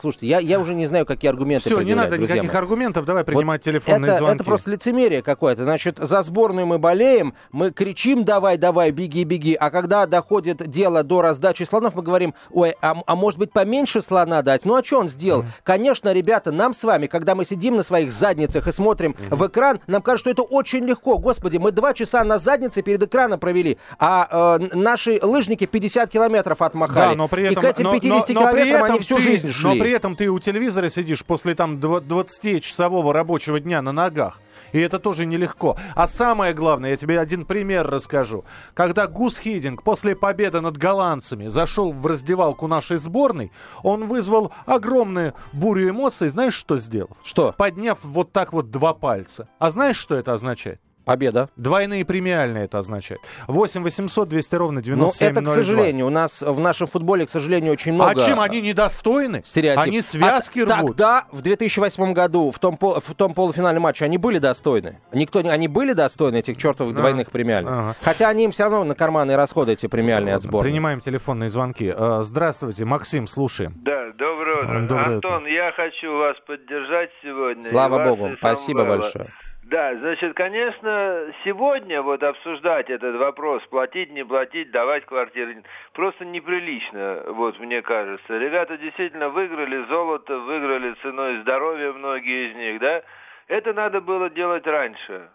Слушайте, 0.00 0.26
я, 0.26 0.38
я 0.38 0.60
уже 0.60 0.74
не 0.74 0.86
знаю, 0.86 1.06
какие 1.06 1.30
аргументы 1.30 1.68
Все, 1.70 1.80
не 1.80 1.94
надо 1.94 2.18
никаких 2.18 2.44
мои. 2.44 2.56
аргументов, 2.56 3.04
давай 3.04 3.24
принимать 3.24 3.60
Вот 3.60 3.64
телефонные 3.64 4.10
это, 4.10 4.18
звонки. 4.18 4.34
это 4.36 4.44
просто 4.44 4.70
лицемерие 4.70 5.22
какое-то. 5.22 5.64
Значит, 5.64 5.98
за 5.98 6.22
сборную 6.22 6.66
мы 6.66 6.78
болеем, 6.78 7.34
мы 7.52 7.70
кричим 7.70 8.24
«давай, 8.24 8.56
давай, 8.58 8.90
беги, 8.90 9.24
беги», 9.24 9.54
а 9.54 9.70
когда 9.70 10.06
доходит 10.06 10.68
дело 10.68 11.02
до 11.02 11.22
раздачи 11.22 11.62
слонов, 11.64 11.94
мы 11.94 12.02
говорим 12.02 12.34
«ой, 12.50 12.74
а, 12.80 12.96
а 13.06 13.16
может 13.16 13.38
быть 13.38 13.52
поменьше 13.52 14.00
слона 14.00 14.42
дать?» 14.42 14.64
Ну 14.64 14.74
а 14.76 14.84
что 14.84 15.00
он 15.00 15.08
сделал? 15.08 15.44
Конечно, 15.62 16.12
ребята, 16.12 16.52
нам 16.52 16.74
с 16.74 16.82
вами, 16.84 17.06
когда 17.06 17.34
мы 17.34 17.44
сидим 17.44 17.76
на 17.76 17.82
своих 17.82 18.12
задницах 18.12 18.66
и 18.68 18.72
смотрим 18.72 19.14
в 19.30 19.46
экран, 19.46 19.80
нам 19.86 20.02
кажется, 20.02 20.16
что 20.16 20.30
это 20.30 20.42
очень 20.42 20.84
легко. 20.84 21.18
Господи, 21.18 21.56
мы 21.58 21.72
два 21.72 21.94
часа 21.94 22.24
на 22.24 22.38
заднице 22.38 22.82
перед 22.82 23.02
экраном 23.02 23.38
провели, 23.38 23.78
а 23.98 24.58
э, 24.60 24.76
наши 24.76 25.18
лыжники 25.22 25.66
50 25.66 26.10
километров 26.10 26.62
отмахали. 26.62 27.10
Да, 27.10 27.14
но 27.14 27.28
при 27.28 27.44
этом, 27.44 27.62
и 27.62 27.66
к 27.66 27.70
этим 27.70 27.84
но- 27.84 27.92
50 27.92 28.28
но- 28.30 28.40
но 28.40 28.52
при 28.52 28.56
километрам 28.64 28.82
они 28.84 28.94
этом 28.94 29.04
всю 29.04 29.16
ты- 29.16 29.22
жизнь 29.22 29.50
шли. 29.52 29.68
Но 29.68 29.74
при 29.86 29.92
этом 29.92 30.16
ты 30.16 30.28
у 30.28 30.40
телевизора 30.40 30.88
сидишь 30.88 31.24
после 31.24 31.54
там 31.54 31.76
дв- 31.76 32.04
20-часового 32.04 33.12
рабочего 33.12 33.60
дня 33.60 33.82
на 33.82 33.92
ногах. 33.92 34.40
И 34.72 34.80
это 34.80 34.98
тоже 34.98 35.26
нелегко. 35.26 35.76
А 35.94 36.08
самое 36.08 36.54
главное, 36.54 36.90
я 36.90 36.96
тебе 36.96 37.20
один 37.20 37.44
пример 37.44 37.86
расскажу. 37.86 38.44
Когда 38.74 39.06
Гус 39.06 39.38
Хидинг 39.38 39.84
после 39.84 40.16
победы 40.16 40.60
над 40.60 40.76
голландцами 40.76 41.46
зашел 41.46 41.92
в 41.92 42.04
раздевалку 42.04 42.66
нашей 42.66 42.96
сборной, 42.96 43.52
он 43.84 44.08
вызвал 44.08 44.50
огромную 44.66 45.34
бурю 45.52 45.90
эмоций. 45.90 46.30
Знаешь, 46.30 46.54
что 46.54 46.78
сделал? 46.78 47.16
Что? 47.22 47.54
Подняв 47.56 48.00
вот 48.02 48.32
так 48.32 48.52
вот 48.52 48.72
два 48.72 48.92
пальца. 48.92 49.48
А 49.60 49.70
знаешь, 49.70 49.98
что 49.98 50.16
это 50.16 50.32
означает? 50.32 50.80
Победа. 51.06 51.48
Двойные 51.54 52.04
премиальные 52.04 52.64
это 52.64 52.78
означает. 52.80 53.20
8 53.46 53.84
800 53.84 54.28
200 54.28 54.54
ровно 54.56 54.78
Но 54.80 54.82
9702. 54.82 55.28
это, 55.28 55.42
к 55.42 55.54
сожалению, 55.54 56.06
у 56.08 56.10
нас 56.10 56.42
в 56.42 56.58
нашем 56.58 56.88
футболе, 56.88 57.26
к 57.26 57.30
сожалению, 57.30 57.72
очень 57.72 57.92
много... 57.92 58.10
А 58.10 58.14
чем 58.26 58.40
они 58.40 58.60
недостойны? 58.60 59.40
стереотип. 59.44 59.84
Они 59.84 60.00
связки 60.02 60.58
А 60.68 60.78
рвут. 60.80 60.88
Тогда, 60.96 61.26
в 61.30 61.42
2008 61.42 62.12
году, 62.12 62.50
в 62.50 62.58
том, 62.58 62.76
в 62.80 63.14
том 63.14 63.34
полуфинальном 63.34 63.84
матче, 63.84 64.04
они 64.04 64.18
были 64.18 64.38
достойны. 64.38 64.98
Никто 65.12 65.42
не, 65.42 65.48
они 65.48 65.68
были 65.68 65.92
достойны 65.92 66.38
этих 66.38 66.56
чертовых 66.56 66.92
Да. 66.94 67.02
двойных 67.02 67.30
премиальных. 67.30 67.72
Ага. 67.72 67.96
Хотя 68.02 68.28
они 68.28 68.44
им 68.44 68.50
все 68.50 68.64
равно 68.64 68.82
на 68.82 68.96
карманные 68.96 69.36
расходы 69.36 69.74
эти 69.74 69.86
премиальные 69.86 70.34
от 70.34 70.42
сборной. 70.42 70.70
Принимаем 70.70 70.98
телефонные 70.98 71.50
звонки. 71.50 71.94
Э, 71.96 72.18
Здравствуйте, 72.22 72.84
Максим, 72.84 73.28
слушаем. 73.28 73.74
Да, 73.76 74.10
доброе 74.18 74.64
утро. 74.64 74.80
Доброе 74.80 75.14
Антон, 75.14 75.46
я 75.46 75.70
хочу 75.70 76.12
вас 76.18 76.36
поддержать 76.48 77.10
сегодня. 77.22 77.62
Слава 77.62 78.04
богу, 78.04 78.30
спасибо 78.38 78.84
большое. 78.84 79.28
Да, 79.68 79.96
значит, 79.96 80.34
конечно, 80.34 81.26
сегодня 81.44 82.00
вот 82.00 82.22
обсуждать 82.22 82.88
этот 82.88 83.16
вопрос, 83.16 83.64
платить, 83.64 84.12
не 84.12 84.24
платить, 84.24 84.70
давать 84.70 85.04
квартиры, 85.06 85.64
просто 85.92 86.24
неприлично, 86.24 87.24
вот 87.30 87.58
мне 87.58 87.82
кажется. 87.82 88.38
Ребята 88.38 88.78
действительно 88.78 89.28
выиграли 89.28 89.84
золото, 89.86 90.38
выиграли 90.38 90.94
ценой 91.02 91.40
здоровья 91.40 91.92
многие 91.92 92.50
из 92.50 92.54
них, 92.54 92.80
да? 92.80 93.02
Это 93.48 93.72
надо 93.72 94.00
было 94.00 94.30
делать 94.30 94.64
раньше. 94.68 95.30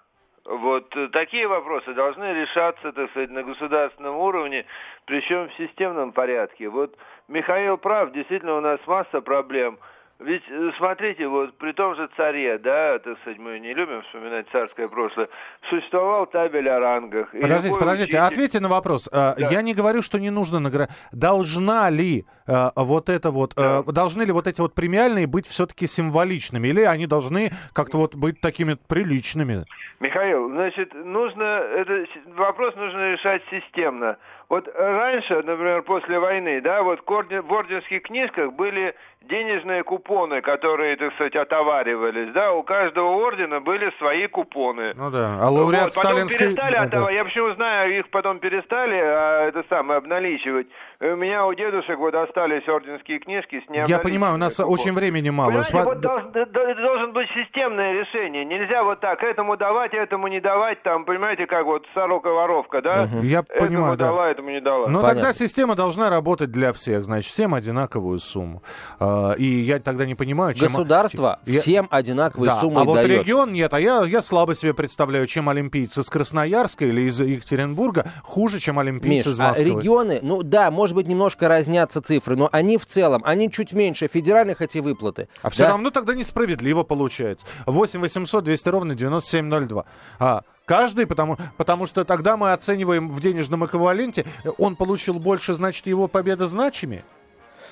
Вот 0.45 0.95
такие 1.11 1.45
вопросы 1.45 1.93
должны 1.93 2.33
решаться, 2.33 2.93
так 2.93 3.09
сказать, 3.09 3.31
на 3.31 3.43
государственном 3.43 4.15
уровне, 4.15 4.65
причем 5.07 5.49
в 5.49 5.53
системном 5.55 6.13
порядке. 6.13 6.69
Вот 6.69 6.97
Михаил 7.27 7.77
прав, 7.77 8.13
действительно 8.13 8.55
у 8.55 8.61
нас 8.61 8.79
масса 8.87 9.19
проблем– 9.19 9.77
ведь, 10.23 10.43
э, 10.49 10.71
смотрите, 10.77 11.27
вот 11.27 11.57
при 11.57 11.71
том 11.73 11.95
же 11.95 12.07
царе, 12.15 12.57
да, 12.57 12.99
так 12.99 13.19
сказать, 13.21 13.39
мы 13.39 13.59
не 13.59 13.73
любим 13.73 14.01
вспоминать 14.03 14.45
царское 14.51 14.87
прошлое, 14.87 15.29
существовал 15.69 16.27
табель 16.27 16.69
о 16.69 16.79
рангах. 16.79 17.31
Подождите, 17.31 17.79
подождите, 17.79 18.17
учитель... 18.17 18.33
ответьте 18.33 18.59
на 18.59 18.67
вопрос. 18.69 19.09
А, 19.11 19.35
да. 19.35 19.49
Я 19.49 19.61
не 19.61 19.73
говорю, 19.73 20.01
что 20.01 20.19
не 20.19 20.29
нужно 20.29 20.59
награждать. 20.59 20.95
Должна 21.11 21.89
ли 21.89 22.25
вот 22.47 23.09
это 23.09 23.31
вот, 23.31 23.53
да. 23.55 23.83
должны 23.83 24.23
ли 24.23 24.31
вот 24.31 24.47
эти 24.47 24.61
вот 24.61 24.73
премиальные 24.73 25.27
быть 25.27 25.47
все-таки 25.47 25.87
символичными, 25.87 26.67
или 26.67 26.81
они 26.81 27.07
должны 27.07 27.51
как-то 27.73 27.97
вот 27.97 28.15
быть 28.15 28.41
такими 28.41 28.77
приличными? 28.87 29.65
Михаил, 29.99 30.49
значит, 30.49 30.93
нужно, 30.93 31.43
это 31.43 32.05
вопрос 32.35 32.75
нужно 32.75 33.13
решать 33.13 33.43
системно. 33.51 34.17
Вот 34.49 34.67
раньше, 34.75 35.35
например, 35.35 35.81
после 35.83 36.19
войны, 36.19 36.59
да, 36.59 36.83
вот 36.83 36.99
в 37.07 37.53
орденских 37.53 38.01
книжках 38.01 38.51
были 38.51 38.95
денежные 39.21 39.83
купоны, 39.83 40.41
которые, 40.41 40.97
так 40.97 41.13
сказать, 41.13 41.37
отоваривались, 41.37 42.33
да, 42.33 42.51
у 42.51 42.63
каждого 42.63 43.11
ордена 43.11 43.61
были 43.61 43.93
свои 43.97 44.27
купоны. 44.27 44.93
Ну 44.95 45.09
да, 45.09 45.37
а 45.39 45.49
лауреат 45.49 45.85
вот, 45.85 45.95
потом 45.95 46.11
сталинской... 46.11 46.47
перестали 46.47 46.75
отоваривать, 46.75 47.15
я 47.15 47.23
почему 47.23 47.51
знаю, 47.51 47.97
их 47.97 48.09
потом 48.09 48.39
перестали, 48.39 48.99
а, 49.01 49.47
это 49.47 49.63
самое, 49.69 49.99
обналичивать. 49.99 50.67
У 50.99 51.15
меня 51.15 51.45
у 51.45 51.53
дедушек 51.53 51.97
вот 51.97 52.13
остались 52.31 52.67
орденские 52.67 53.19
книжки 53.19 53.61
с 53.65 53.87
Я 53.87 53.99
понимаю, 53.99 54.35
у 54.35 54.37
нас 54.37 54.55
купон. 54.55 54.73
очень 54.73 54.93
времени 54.93 55.29
мало. 55.29 55.49
Понимаете, 55.49 55.71
Сва... 55.71 55.83
вот 55.83 55.99
должен, 55.99 56.31
должен 56.31 57.13
быть 57.13 57.27
системное 57.35 57.93
решение, 57.93 58.45
нельзя 58.45 58.83
вот 58.83 58.99
так, 58.99 59.21
этому 59.21 59.57
давать, 59.57 59.93
этому 59.93 60.27
не 60.27 60.39
давать, 60.39 60.81
там, 60.83 61.05
понимаете, 61.05 61.45
как 61.45 61.65
вот 61.65 61.85
сорока-воровка, 61.93 62.81
да? 62.81 63.03
Угу. 63.03 63.23
Я 63.23 63.39
этому 63.39 63.67
понимаю, 63.67 63.97
дала, 63.97 64.23
да. 64.23 64.31
этому 64.31 64.49
не 64.49 64.61
дала. 64.61 64.87
Но 64.87 65.01
Понятно. 65.01 65.21
тогда 65.21 65.33
система 65.33 65.75
должна 65.75 66.09
работать 66.09 66.51
для 66.51 66.73
всех, 66.73 67.03
значит, 67.03 67.31
всем 67.31 67.53
одинаковую 67.53 68.19
сумму. 68.19 68.63
А, 68.99 69.33
и 69.33 69.45
я 69.45 69.79
тогда 69.79 70.05
не 70.05 70.15
понимаю, 70.15 70.53
чем... 70.53 70.67
Государство 70.67 71.39
я... 71.45 71.59
всем 71.59 71.87
одинаковые 71.91 72.51
да, 72.51 72.59
суммы 72.59 72.81
А 72.81 72.83
вот 72.83 72.95
дает. 72.95 73.21
регион 73.21 73.53
нет, 73.53 73.73
а 73.73 73.79
я, 73.79 74.03
я 74.03 74.21
слабо 74.21 74.55
себе 74.55 74.73
представляю, 74.73 75.27
чем 75.27 75.49
олимпийцы 75.49 76.01
из 76.01 76.09
Красноярска 76.09 76.85
или 76.85 77.01
из 77.01 77.19
Екатеринбурга 77.19 78.05
хуже, 78.23 78.59
чем 78.59 78.79
олимпийцы 78.79 79.29
Миш, 79.29 79.35
из 79.35 79.39
Москвы. 79.39 79.65
А 79.65 79.79
регионы, 79.79 80.19
ну 80.21 80.43
да, 80.43 80.71
может 80.71 80.95
быть, 80.95 81.07
немножко 81.07 81.47
разнятся 81.47 82.01
цифры, 82.01 82.20
но 82.27 82.49
они 82.51 82.77
в 82.77 82.85
целом, 82.85 83.21
они 83.25 83.51
чуть 83.51 83.73
меньше 83.73 84.07
федеральных 84.07 84.61
эти 84.61 84.79
выплаты. 84.79 85.27
А 85.41 85.49
все 85.49 85.67
равно 85.67 85.89
тогда 85.91 86.13
несправедливо 86.13 86.83
получается. 86.83 87.45
8 87.65 87.99
800 88.01 88.43
200 88.43 88.69
ровно 88.69 88.95
9702. 88.95 89.85
А, 90.19 90.41
Каждый, 90.65 91.05
потому, 91.05 91.37
потому 91.57 91.85
что 91.85 92.05
тогда 92.05 92.37
мы 92.37 92.53
оцениваем 92.53 93.09
в 93.09 93.19
денежном 93.19 93.65
эквиваленте, 93.65 94.25
он 94.57 94.77
получил 94.77 95.19
больше, 95.19 95.53
значит, 95.53 95.85
его 95.85 96.07
победа 96.07 96.47
значимее? 96.47 97.03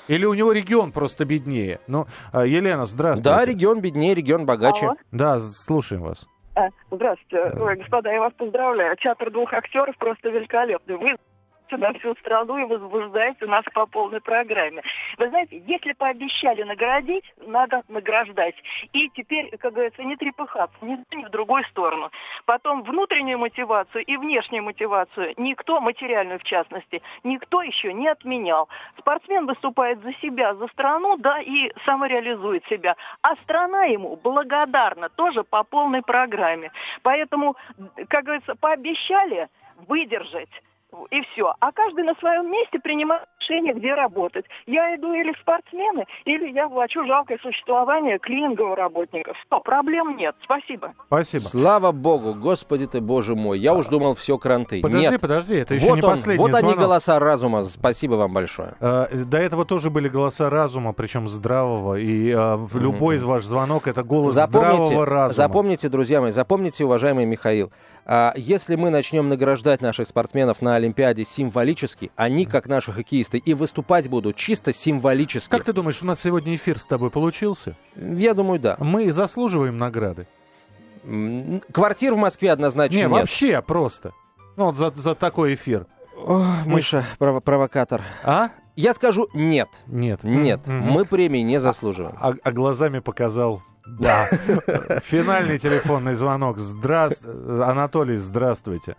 Или 0.09 0.25
у 0.25 0.33
него 0.33 0.51
регион 0.51 0.91
просто 0.91 1.23
беднее? 1.23 1.79
Ну, 1.87 2.07
а, 2.33 2.45
Елена, 2.45 2.85
здравствуйте. 2.85 3.29
Да, 3.29 3.45
регион 3.45 3.79
беднее, 3.79 4.15
регион 4.15 4.45
богаче. 4.45 4.87
Алло. 4.87 4.95
Да, 5.11 5.39
слушаем 5.39 6.01
вас. 6.01 6.27
А, 6.55 6.69
здравствуйте, 6.91 7.57
Ой, 7.57 7.77
господа, 7.77 8.11
я 8.11 8.19
вас 8.19 8.33
поздравляю. 8.33 8.97
Театр 8.97 9.31
двух 9.31 9.53
актеров 9.53 9.95
просто 9.97 10.29
великолепный. 10.29 10.97
Вы 10.97 11.15
на 11.77 11.93
всю 11.93 12.15
страну 12.15 12.57
и 12.57 12.65
возбуждаете 12.65 13.45
нас 13.45 13.63
по 13.73 13.85
полной 13.85 14.21
программе. 14.21 14.81
Вы 15.17 15.29
знаете, 15.29 15.61
если 15.65 15.93
пообещали 15.93 16.63
наградить, 16.63 17.25
надо 17.45 17.83
награждать. 17.87 18.55
И 18.93 19.09
теперь, 19.09 19.55
как 19.57 19.73
говорится, 19.73 20.03
не 20.03 20.15
трепыхаться 20.15 20.77
ни 20.81 20.99
ни 21.15 21.25
в 21.25 21.29
другую 21.29 21.63
сторону. 21.65 22.11
Потом 22.45 22.83
внутреннюю 22.83 23.37
мотивацию 23.37 24.03
и 24.03 24.17
внешнюю 24.17 24.63
мотивацию 24.63 25.33
никто, 25.37 25.79
материальную 25.81 26.39
в 26.39 26.43
частности, 26.43 27.01
никто 27.23 27.61
еще 27.61 27.93
не 27.93 28.07
отменял. 28.07 28.69
Спортсмен 28.97 29.45
выступает 29.45 30.01
за 30.01 30.13
себя, 30.15 30.53
за 30.55 30.67
страну, 30.67 31.17
да, 31.17 31.39
и 31.39 31.71
самореализует 31.85 32.65
себя. 32.65 32.95
А 33.21 33.35
страна 33.37 33.85
ему 33.85 34.15
благодарна 34.17 35.09
тоже 35.09 35.43
по 35.43 35.63
полной 35.63 36.01
программе. 36.01 36.71
Поэтому, 37.03 37.55
как 38.07 38.25
говорится, 38.25 38.55
пообещали 38.55 39.47
выдержать 39.87 40.49
и 41.11 41.21
все. 41.31 41.53
А 41.59 41.71
каждый 41.71 42.03
на 42.03 42.15
своем 42.15 42.51
месте 42.51 42.79
принимает 42.79 43.23
решение, 43.39 43.73
где 43.73 43.93
работать. 43.93 44.45
Я 44.65 44.95
иду 44.95 45.13
или 45.13 45.33
в 45.33 45.37
спортсмены, 45.39 46.05
или 46.25 46.51
я 46.51 46.67
влачу 46.67 47.05
жалкое 47.05 47.39
существование 47.41 48.19
клининговых 48.19 48.77
работников. 48.77 49.37
Что, 49.45 49.59
проблем 49.59 50.17
нет. 50.17 50.35
Спасибо. 50.43 50.93
Спасибо. 51.07 51.43
Слава 51.43 51.91
богу, 51.91 52.33
господи 52.33 52.87
ты, 52.87 53.01
боже 53.01 53.35
мой. 53.35 53.59
Я 53.59 53.73
уж 53.73 53.87
думал, 53.87 54.13
все 54.15 54.37
кранты. 54.37 54.81
Подожди, 54.81 55.09
нет. 55.09 55.21
подожди, 55.21 55.55
это 55.55 55.75
еще 55.75 55.87
вот 55.87 55.95
не 55.95 56.01
он, 56.01 56.09
последний 56.09 56.41
Вот 56.41 56.51
звонок. 56.51 56.71
они 56.71 56.83
голоса 56.83 57.19
разума. 57.19 57.63
Спасибо 57.63 58.15
вам 58.15 58.33
большое. 58.33 58.75
А, 58.79 59.07
до 59.11 59.37
этого 59.37 59.65
тоже 59.65 59.89
были 59.89 60.09
голоса 60.09 60.49
разума, 60.49 60.93
причем 60.93 61.27
здравого. 61.27 61.95
И 61.95 62.31
а, 62.31 62.57
в 62.57 62.77
любой 62.77 63.15
mm-hmm. 63.15 63.17
из 63.19 63.23
ваш 63.23 63.43
звонок 63.43 63.87
это 63.87 64.03
голос 64.03 64.33
запомните, 64.33 64.75
здравого 64.75 65.05
разума. 65.05 65.33
Запомните, 65.33 65.89
друзья 65.89 66.21
мои, 66.21 66.31
запомните, 66.31 66.85
уважаемый 66.85 67.25
Михаил, 67.25 67.71
если 68.35 68.75
мы 68.75 68.89
начнем 68.89 69.29
награждать 69.29 69.81
наших 69.81 70.07
спортсменов 70.07 70.61
на 70.63 70.75
Олимпиаде 70.75 71.23
символически, 71.25 72.11
они, 72.15 72.45
как 72.45 72.67
наши 72.67 72.91
хоккеисты, 72.91 73.37
и 73.37 73.53
выступать 73.53 74.09
будут 74.09 74.35
чисто 74.35 74.73
символически. 74.73 75.49
Как 75.49 75.63
ты 75.63 75.73
думаешь, 75.73 76.01
у 76.01 76.05
нас 76.05 76.19
сегодня 76.19 76.55
эфир 76.55 76.79
с 76.79 76.85
тобой 76.85 77.11
получился? 77.11 77.75
Я 77.95 78.33
думаю, 78.33 78.59
да. 78.59 78.77
Мы 78.79 79.11
заслуживаем 79.11 79.77
награды. 79.77 80.25
Квартир 81.71 82.13
в 82.13 82.17
Москве 82.17 82.51
однозначно 82.51 82.95
Не, 82.95 83.01
нет. 83.03 83.11
вообще 83.11 83.61
просто. 83.61 84.13
Ну, 84.57 84.65
вот 84.65 84.75
за, 84.75 84.89
за 84.89 85.15
такой 85.15 85.53
эфир. 85.53 85.85
О, 86.17 86.43
Миша, 86.65 87.05
пров- 87.19 87.41
провокатор. 87.41 88.01
А? 88.23 88.49
Я 88.75 88.93
скажу 88.93 89.29
нет. 89.33 89.69
Нет. 89.87 90.23
Нет, 90.23 90.61
М-м. 90.67 90.81
мы 90.91 91.05
премии 91.05 91.39
не 91.41 91.59
заслуживаем. 91.59 92.15
А, 92.19 92.33
а 92.43 92.51
глазами 92.51 92.99
показал 92.99 93.61
да. 93.99 94.25
Финальный 95.03 95.57
телефонный 95.57 96.15
звонок. 96.15 96.57
Здравствуйте. 96.57 97.63
Анатолий, 97.63 98.17
здравствуйте. 98.17 98.95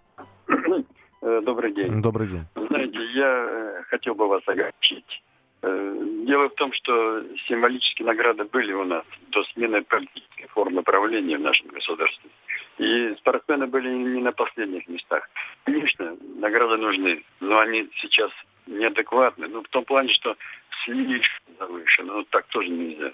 Э, 1.22 1.40
добрый 1.42 1.72
день. 1.72 2.00
Добрый 2.03 2.29
день. 2.29 2.46
Знаете, 2.55 2.98
я 3.14 3.46
э, 3.48 3.83
хотел 3.88 4.14
бы 4.14 4.26
вас 4.26 4.42
огорчить. 4.46 5.22
Э, 5.62 5.96
дело 6.26 6.48
в 6.48 6.55
том, 6.55 6.72
что 6.72 7.22
символические 7.46 8.07
награды 8.07 8.44
были 8.44 8.72
у 8.72 8.85
нас 8.85 9.05
до 9.29 9.42
смены 9.53 9.83
политической 9.83 10.46
формы 10.48 10.83
правления 10.83 11.37
в 11.37 11.42
нашем 11.42 11.68
государстве. 11.68 12.31
И 12.79 13.14
спортсмены 13.18 13.66
были 13.66 13.90
не 13.90 14.22
на 14.22 14.33
последних 14.33 14.88
местах. 14.88 15.29
Конечно, 15.64 16.16
награды 16.37 16.79
нужны, 16.79 17.22
но 17.40 17.59
они 17.59 17.88
сейчас 17.96 18.31
неадекватны. 18.66 19.48
Ну, 19.48 19.62
в 19.62 19.68
том 19.68 19.85
плане, 19.85 20.09
что 20.14 20.37
слишком 20.85 21.55
завышены. 21.59 22.12
Ну, 22.12 22.24
так 22.31 22.46
тоже 22.46 22.68
нельзя. 22.70 23.12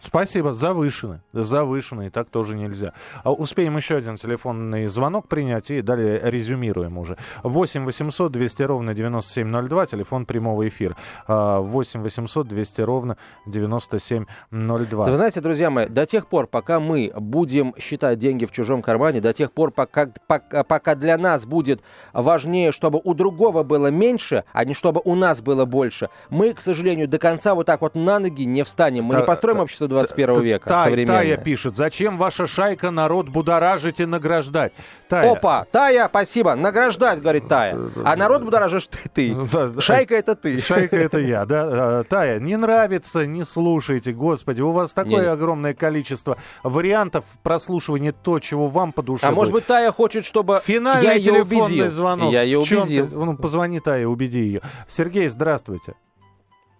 Спасибо, 0.00 0.54
завышены. 0.54 1.22
Завышены, 1.32 2.06
и 2.06 2.10
так 2.10 2.30
тоже 2.30 2.56
нельзя. 2.56 2.92
А 3.24 3.32
успеем 3.32 3.76
еще 3.76 3.96
один 3.96 4.14
телефонный 4.14 4.86
звонок 4.86 5.26
принять 5.26 5.72
и 5.72 5.82
далее 5.82 6.20
резюмируем 6.22 6.98
уже. 6.98 7.16
8 7.42 7.84
800 7.84 8.30
200 8.30 8.62
ровно 8.62 8.94
9702, 8.94 9.86
телефон 9.86 10.24
прямого 10.24 10.68
эфира. 10.68 10.96
8 11.26 12.02
800 12.02 12.46
200 12.46 12.80
ровно 12.82 13.16
9702. 13.46 15.04
Да 15.04 15.10
вы 15.10 15.16
знаете, 15.16 15.40
друзья 15.40 15.68
мои, 15.68 15.88
до 15.88 16.06
тех 16.06 16.28
пор, 16.28 16.46
пока 16.46 16.78
мы 16.78 17.12
будем 17.16 17.74
считать 17.76 18.20
деньги 18.20 18.44
в 18.44 18.52
чужом 18.52 18.82
кармане, 18.82 19.20
до 19.20 19.32
тех 19.32 19.50
пор, 19.50 19.72
пока, 19.72 20.12
пока, 20.28 20.62
пока 20.62 20.94
для 20.94 21.18
нас 21.18 21.44
будет 21.44 21.82
важнее, 22.12 22.70
чтобы 22.70 23.00
у 23.02 23.14
другого 23.14 23.64
было 23.64 23.88
меньше, 23.88 24.44
а 24.52 24.64
не 24.64 24.74
чтобы 24.74 25.00
у 25.04 25.16
нас 25.16 25.40
было 25.40 25.64
больше, 25.64 26.08
мы, 26.30 26.54
к 26.54 26.60
сожалению, 26.60 27.08
до 27.08 27.18
конца 27.18 27.56
вот 27.56 27.66
так 27.66 27.80
вот 27.80 27.96
на 27.96 28.20
ноги 28.20 28.44
не 28.44 28.62
встанем. 28.62 29.06
Мы 29.06 29.14
та, 29.14 29.20
не 29.20 29.26
построим 29.26 29.58
общество 29.58 29.87
21 29.88 30.40
века 30.42 30.68
Тай, 30.68 30.84
современное. 30.84 31.22
Тая 31.22 31.36
пишет, 31.36 31.76
зачем 31.76 32.18
ваша 32.18 32.46
шайка 32.46 32.90
народ 32.90 33.28
будоражить 33.28 34.00
и 34.00 34.06
награждать? 34.06 34.72
Тая. 35.08 35.32
Опа, 35.32 35.66
Тая, 35.70 36.08
спасибо, 36.08 36.54
награждать, 36.54 37.20
говорит 37.20 37.48
Тая. 37.48 37.76
А 38.04 38.16
народ 38.16 38.42
будоражишь 38.42 38.86
ты, 38.86 39.08
ты. 39.08 39.80
Шайка 39.80 40.14
это 40.14 40.36
ты. 40.36 40.60
Шайка 40.60 40.96
это 40.96 41.18
я, 41.18 41.44
да. 41.44 41.68
А, 41.88 42.04
Тая, 42.04 42.38
не 42.40 42.56
нравится, 42.56 43.26
не 43.26 43.44
слушайте, 43.44 44.12
господи, 44.12 44.60
у 44.60 44.72
вас 44.72 44.92
такое 44.92 45.22
Нет. 45.22 45.28
огромное 45.28 45.74
количество 45.74 46.36
вариантов 46.62 47.24
прослушивания 47.42 48.12
то, 48.12 48.38
чего 48.40 48.68
вам 48.68 48.92
по 48.92 49.02
душе 49.02 49.26
А 49.26 49.30
может 49.30 49.52
быть, 49.52 49.66
Тая 49.66 49.90
хочет, 49.92 50.24
чтобы 50.24 50.60
Финальный 50.62 51.04
я 51.04 51.12
ее 51.14 51.22
телефонный 51.22 51.64
убедил. 51.64 51.90
звонок. 51.90 52.32
Я 52.32 52.42
ее 52.42 52.58
убедил. 52.58 53.08
Ну, 53.10 53.36
позвони 53.36 53.80
Тае, 53.80 54.06
убеди 54.08 54.40
ее. 54.40 54.60
Сергей, 54.86 55.28
здравствуйте. 55.28 55.94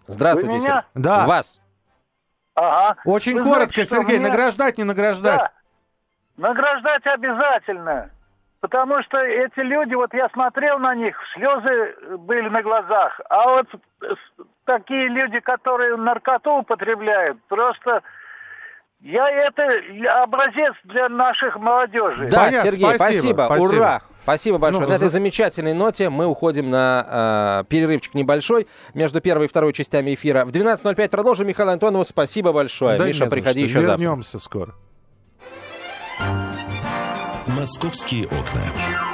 Здравствуйте? 0.07 0.61
Сергей. 0.61 0.81
Да. 0.95 1.27
Вас. 1.27 1.61
Ага. 2.59 2.97
Очень 3.05 3.35
Вы 3.35 3.45
коротко, 3.45 3.85
знаете, 3.85 3.97
Сергей, 3.97 4.19
меня... 4.19 4.31
награждать, 4.31 4.79
не 4.79 4.85
награждать? 4.85 5.41
Да. 5.43 5.51
Награждать 6.37 7.07
обязательно. 7.07 8.11
Потому 8.61 9.01
что 9.05 9.19
эти 9.19 9.61
люди, 9.61 9.95
вот 9.95 10.13
я 10.13 10.29
смотрел 10.31 10.81
на 10.81 10.95
них, 10.97 11.17
слезы 11.35 11.95
были 12.19 12.49
на 12.49 12.63
глазах. 12.63 13.21
А 13.31 13.49
вот 13.49 13.69
такие 14.65 15.09
люди, 15.09 15.39
которые 15.39 15.97
наркоту 15.97 16.59
употребляют, 16.59 17.39
просто 17.49 18.03
Я 19.01 19.29
это 19.29 19.63
образец 20.23 20.75
для 20.83 21.09
наших 21.09 21.57
молодежи. 21.57 22.29
Да, 22.29 22.47
Понятно, 22.47 22.71
Сергей, 22.71 22.95
спасибо, 22.95 23.21
спасибо, 23.21 23.47
спасибо. 23.47 23.79
ура! 23.79 24.01
Спасибо 24.29 24.59
большое. 24.59 24.85
Ну, 24.85 24.91
На 24.91 24.97
этой 24.97 25.05
за- 25.05 25.13
замечательной 25.13 25.73
ноте 25.73 26.11
мы 26.11 26.27
уходим 26.27 26.69
на 26.69 27.63
э, 27.63 27.65
перерывчик 27.71 28.13
небольшой 28.13 28.67
между 28.93 29.23
первой 29.23 29.47
и 29.47 29.49
второй 29.49 29.73
частями 29.73 30.13
эфира. 30.13 30.45
В 30.45 30.51
12.05 30.51 31.09
продолжим. 31.09 31.47
Михаил 31.49 31.71
Антонову, 31.71 32.05
спасибо 32.05 32.53
большое. 32.53 32.99
Да 32.99 33.07
Миша, 33.07 33.25
приходи 33.25 33.63
еще 33.63 33.81
завтра. 33.81 34.05
Вернемся 34.05 34.39
скоро. 34.39 34.75
«Московские 37.47 38.27
окна». 38.27 39.08